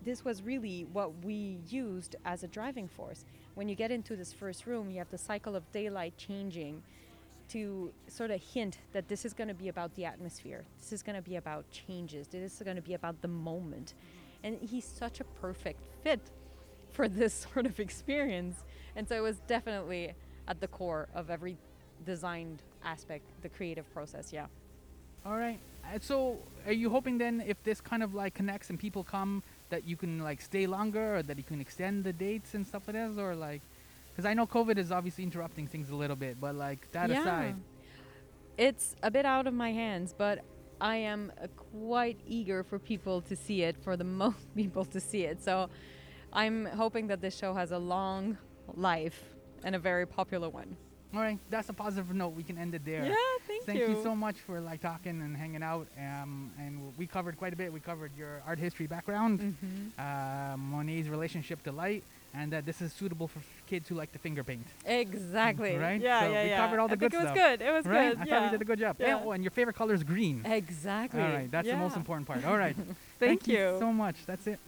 this 0.05 0.25
was 0.25 0.43
really 0.43 0.87
what 0.93 1.13
we 1.25 1.59
used 1.69 2.17
as 2.25 2.43
a 2.43 2.49
driving 2.49 2.89
force. 2.89 3.25
When 3.55 3.69
you 3.69 3.75
get 3.75 3.91
into 3.91 4.17
this 4.17 4.33
first 4.33 4.67
room, 4.67 4.91
you 4.91 4.99
have 4.99 5.11
the 5.11 5.19
cycle 5.19 5.55
of 5.55 5.71
daylight 5.73 6.17
changing 6.17 6.83
to 7.51 7.93
sort 8.09 8.31
of 8.31 8.43
hint 8.43 8.79
that 8.93 9.07
this 9.09 9.25
is 9.25 9.33
going 9.33 9.49
to 9.49 9.55
be 9.55 9.69
about 9.69 9.95
the 9.95 10.05
atmosphere. 10.07 10.65
This 10.81 10.93
is 10.93 11.03
going 11.03 11.17
to 11.17 11.23
be 11.23 11.37
about 11.37 11.65
changes. 11.71 12.27
This 12.27 12.55
is 12.55 12.63
going 12.63 12.77
to 12.77 12.83
be 12.83 12.95
about 12.95 13.21
the 13.21 13.29
moment. 13.29 13.95
And 14.45 14.59
he's 14.63 14.85
such 14.85 15.19
a 15.19 15.25
perfect 15.25 15.81
fit 16.05 16.21
for 16.93 17.09
this 17.09 17.35
sort 17.53 17.67
of 17.67 17.81
experience. 17.81 18.57
And 18.95 19.09
so 19.09 19.17
it 19.17 19.23
was 19.23 19.39
definitely 19.49 20.13
at 20.47 20.61
the 20.61 20.69
core 20.69 21.09
of 21.15 21.31
every 21.31 21.57
designed 22.07 22.63
aspect, 22.85 23.25
the 23.43 23.49
creative 23.49 23.93
process, 23.93 24.33
yeah. 24.33 24.47
All 25.27 25.37
right. 25.37 25.59
Uh, 25.85 25.99
So 26.01 26.39
are 26.67 26.73
you 26.73 26.91
hoping 26.91 27.19
then 27.19 27.43
if 27.47 27.63
this 27.65 27.81
kind 27.81 28.03
of 28.03 28.15
like 28.15 28.35
connects 28.35 28.71
and 28.71 28.79
people 28.79 29.03
come 29.03 29.43
that 29.71 29.85
you 29.89 29.97
can 29.97 30.21
like 30.21 30.41
stay 30.41 30.67
longer 30.67 31.17
or 31.17 31.23
that 31.23 31.37
you 31.39 31.45
can 31.45 31.61
extend 31.61 32.05
the 32.05 32.13
dates 32.13 32.55
and 32.55 32.67
stuff 32.67 32.87
like 32.87 32.95
that 32.95 33.19
or 33.19 33.35
like 33.35 33.63
because 34.11 34.27
I 34.31 34.35
know 34.35 34.47
COVID 34.47 34.79
is 34.79 34.93
obviously 34.93 35.25
interrupting 35.25 35.67
things 35.67 35.91
a 35.91 35.97
little 35.97 36.15
bit, 36.15 36.41
but 36.41 36.55
like 36.55 36.87
that 36.93 37.11
aside, 37.23 37.57
It's 38.57 38.95
a 39.03 39.11
bit 39.11 39.25
out 39.27 39.49
of 39.49 39.55
my 39.55 39.73
hands, 39.73 40.15
but 40.17 40.45
I 40.81 40.97
am 40.97 41.33
uh, 41.43 41.47
quite 41.73 42.19
eager 42.27 42.63
for 42.63 42.79
people 42.79 43.21
to 43.23 43.37
see 43.37 43.63
it, 43.63 43.77
for 43.83 43.97
the 43.97 44.05
most 44.25 44.55
people 44.55 44.85
to 44.87 45.01
see 45.01 45.23
it. 45.25 45.43
So 45.43 45.69
I'm 46.33 46.67
hoping 46.67 47.07
that 47.09 47.21
this 47.21 47.37
show 47.37 47.55
has 47.55 47.71
a 47.73 47.79
long 47.79 48.37
life 48.75 49.23
and 49.65 49.75
a 49.75 49.79
very 49.79 50.07
popular 50.07 50.49
one. 50.49 50.77
all 51.15 51.21
right, 51.21 51.39
that's 51.49 51.69
a 51.69 51.73
positive 51.73 52.13
note. 52.15 52.35
We 52.35 52.43
can 52.43 52.59
end 52.59 52.75
it 52.75 52.85
there. 52.85 53.05
Yeah, 53.05 53.15
thank, 53.47 53.65
Thank 53.65 53.79
you. 53.81 54.03
so 54.03 54.15
much 54.17 54.37
for 54.41 54.61
like 54.61 54.81
talking 54.81 55.23
and 55.23 55.37
hanging 55.37 55.63
out. 55.63 55.87
Um, 55.97 56.51
and 56.59 56.93
we 56.99 57.07
covered 57.07 57.37
quite 57.39 57.53
a 57.53 57.57
bit. 57.57 57.73
We 57.73 57.81
covered 57.81 58.11
your 58.17 58.43
art 58.47 58.59
history 58.59 58.87
background, 58.87 59.41
hmm 59.41 59.89
uh, 59.99 60.57
Monet's 60.57 61.09
relationship 61.09 61.63
to 61.63 61.73
light, 61.73 62.03
and 62.35 62.53
that 62.53 62.67
this 62.67 62.83
is 62.83 62.93
suitable 62.93 63.29
for 63.29 63.39
f- 63.39 63.63
kids 63.67 63.89
who 63.89 63.95
like 63.95 64.13
to 64.13 64.19
finger 64.19 64.43
paint. 64.43 64.67
Exactly. 64.85 65.77
Right? 65.77 66.01
Yeah, 66.01 66.21
So 66.21 66.33
yeah, 66.33 66.43
we 66.43 66.49
yeah. 66.51 66.57
covered 66.59 66.81
all 66.81 66.89
the 66.89 66.95
I 66.95 66.97
think 66.97 67.13
good 67.13 67.21
it 67.21 67.25
was 67.25 67.33
stuff. 67.33 67.37
good. 67.37 67.63
It 67.63 67.73
was 67.73 67.87
right? 67.87 68.11
good. 68.11 68.19
I 68.21 68.25
yeah. 68.25 68.35
thought 68.35 68.45
we 68.45 68.51
did 68.51 68.63
a 68.63 68.65
good 68.65 68.79
job. 68.81 68.97
Yeah. 68.99 69.17
And, 69.17 69.27
oh, 69.27 69.33
and 69.33 69.45
your 69.45 69.51
favorite 69.53 69.77
color 69.77 69.95
is 69.95 70.03
green. 70.03 70.45
Exactly. 70.45 71.21
All 71.21 71.29
right, 71.29 71.51
that's 71.51 71.69
the 71.69 71.77
most 71.77 71.97
important 71.97 72.27
part. 72.27 72.45
All 72.45 72.59
right. 72.59 72.77
Thank 73.19 73.47
you 73.47 73.59
you. 73.59 73.77
so 73.79 73.93
much. 73.93 74.17
That's 74.27 74.47
it. 74.47 74.59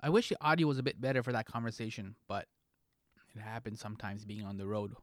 I 0.00 0.10
wish 0.10 0.28
the 0.28 0.36
audio 0.40 0.66
was 0.68 0.78
a 0.78 0.82
bit 0.82 1.00
better 1.00 1.22
for 1.22 1.32
that 1.32 1.46
conversation, 1.46 2.14
but 2.28 2.46
it 3.34 3.42
happens 3.42 3.80
sometimes 3.80 4.24
being 4.24 4.44
on 4.44 4.56
the 4.56 4.66
road. 4.66 4.94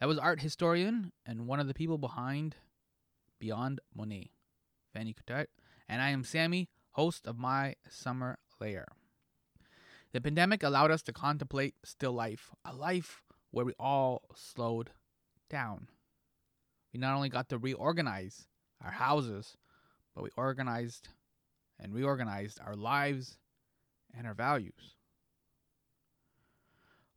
That 0.00 0.08
was 0.08 0.18
art 0.18 0.40
historian 0.40 1.12
and 1.24 1.46
one 1.46 1.60
of 1.60 1.68
the 1.68 1.74
people 1.74 1.98
behind 1.98 2.56
Beyond 3.38 3.80
Monet, 3.94 4.30
Fanny 4.92 5.14
Curtat, 5.14 5.46
and 5.88 6.02
I 6.02 6.10
am 6.10 6.24
Sammy, 6.24 6.68
host 6.92 7.26
of 7.26 7.38
My 7.38 7.76
Summer 7.88 8.38
Lair. 8.60 8.86
The 10.12 10.20
pandemic 10.20 10.62
allowed 10.62 10.90
us 10.90 11.02
to 11.02 11.12
contemplate 11.12 11.74
still 11.84 12.12
life, 12.12 12.50
a 12.64 12.74
life 12.74 13.22
where 13.50 13.64
we 13.64 13.72
all 13.78 14.22
slowed 14.34 14.90
down. 15.48 15.88
We 16.92 17.00
not 17.00 17.14
only 17.14 17.28
got 17.28 17.48
to 17.50 17.58
reorganize 17.58 18.48
our 18.82 18.92
houses, 18.92 19.56
but 20.14 20.24
we 20.24 20.30
organized 20.36 21.08
and 21.78 21.94
reorganized 21.94 22.58
our 22.64 22.74
lives 22.74 23.38
and 24.16 24.26
our 24.26 24.34
values. 24.34 24.95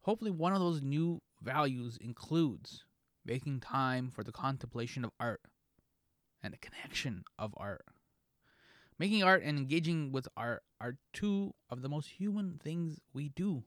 Hopefully, 0.09 0.31
one 0.31 0.53
of 0.53 0.59
those 0.59 0.81
new 0.81 1.21
values 1.39 1.95
includes 2.01 2.83
making 3.23 3.59
time 3.59 4.09
for 4.09 4.23
the 4.23 4.31
contemplation 4.31 5.05
of 5.05 5.11
art 5.19 5.41
and 6.41 6.51
the 6.51 6.57
connection 6.57 7.23
of 7.37 7.53
art. 7.55 7.85
Making 8.97 9.21
art 9.21 9.43
and 9.43 9.59
engaging 9.59 10.11
with 10.11 10.27
art 10.35 10.63
are 10.81 10.95
two 11.13 11.53
of 11.69 11.83
the 11.83 11.89
most 11.89 12.07
human 12.07 12.57
things 12.57 12.99
we 13.13 13.29
do. 13.29 13.65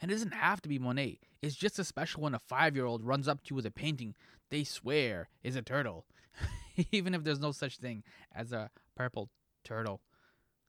And 0.00 0.12
it 0.12 0.14
doesn't 0.14 0.32
have 0.32 0.62
to 0.62 0.68
be 0.68 0.78
Monet. 0.78 1.18
It's 1.42 1.56
just 1.56 1.80
as 1.80 1.88
special 1.88 2.22
when 2.22 2.36
a 2.36 2.38
five 2.38 2.76
year 2.76 2.86
old 2.86 3.02
runs 3.02 3.26
up 3.26 3.42
to 3.42 3.50
you 3.50 3.56
with 3.56 3.66
a 3.66 3.72
painting 3.72 4.14
they 4.50 4.62
swear 4.62 5.28
is 5.42 5.56
a 5.56 5.60
turtle, 5.62 6.06
even 6.92 7.14
if 7.14 7.24
there's 7.24 7.40
no 7.40 7.50
such 7.50 7.78
thing 7.78 8.04
as 8.32 8.52
a 8.52 8.70
purple 8.94 9.30
turtle. 9.64 10.02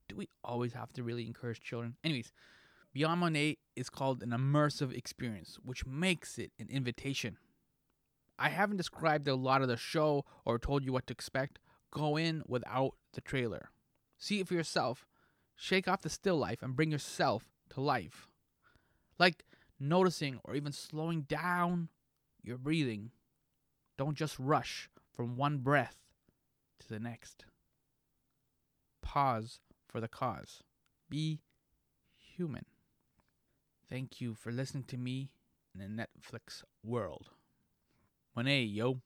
Do 0.08 0.16
we 0.16 0.28
always 0.42 0.72
have 0.72 0.92
to 0.94 1.04
really 1.04 1.28
encourage 1.28 1.60
children? 1.60 1.94
Anyways, 2.02 2.32
Beyond 2.92 3.20
Monet 3.20 3.58
is 3.76 3.90
called 3.90 4.22
an 4.22 4.30
immersive 4.30 4.96
experience, 4.96 5.58
which 5.62 5.86
makes 5.86 6.38
it 6.38 6.52
an 6.58 6.68
invitation 6.70 7.38
I 8.38 8.50
haven't 8.50 8.76
described 8.76 9.26
a 9.26 9.34
lot 9.34 9.62
of 9.62 9.68
the 9.68 9.76
show 9.76 10.24
or 10.44 10.58
told 10.58 10.84
you 10.84 10.92
what 10.92 11.08
to 11.08 11.12
expect. 11.12 11.58
Go 11.90 12.16
in 12.16 12.42
without 12.46 12.94
the 13.14 13.20
trailer. 13.20 13.70
See 14.16 14.40
it 14.40 14.46
for 14.46 14.54
yourself. 14.54 15.06
Shake 15.56 15.88
off 15.88 16.02
the 16.02 16.08
still 16.08 16.36
life 16.36 16.62
and 16.62 16.76
bring 16.76 16.92
yourself 16.92 17.46
to 17.70 17.80
life. 17.80 18.28
Like 19.18 19.44
noticing 19.80 20.38
or 20.44 20.54
even 20.54 20.70
slowing 20.70 21.22
down 21.22 21.88
your 22.42 22.58
breathing. 22.58 23.10
Don't 23.96 24.16
just 24.16 24.38
rush 24.38 24.88
from 25.12 25.36
one 25.36 25.58
breath 25.58 25.96
to 26.78 26.88
the 26.88 27.00
next. 27.00 27.44
Pause 29.02 29.58
for 29.88 30.00
the 30.00 30.06
cause. 30.06 30.62
Be 31.10 31.40
human. 32.36 32.66
Thank 33.90 34.20
you 34.20 34.34
for 34.34 34.52
listening 34.52 34.84
to 34.84 34.98
me 34.98 35.30
in 35.74 35.80
the 35.80 36.02
Netflix 36.06 36.62
world. 36.84 37.30
Monet, 38.36 38.62
yo. 38.64 39.00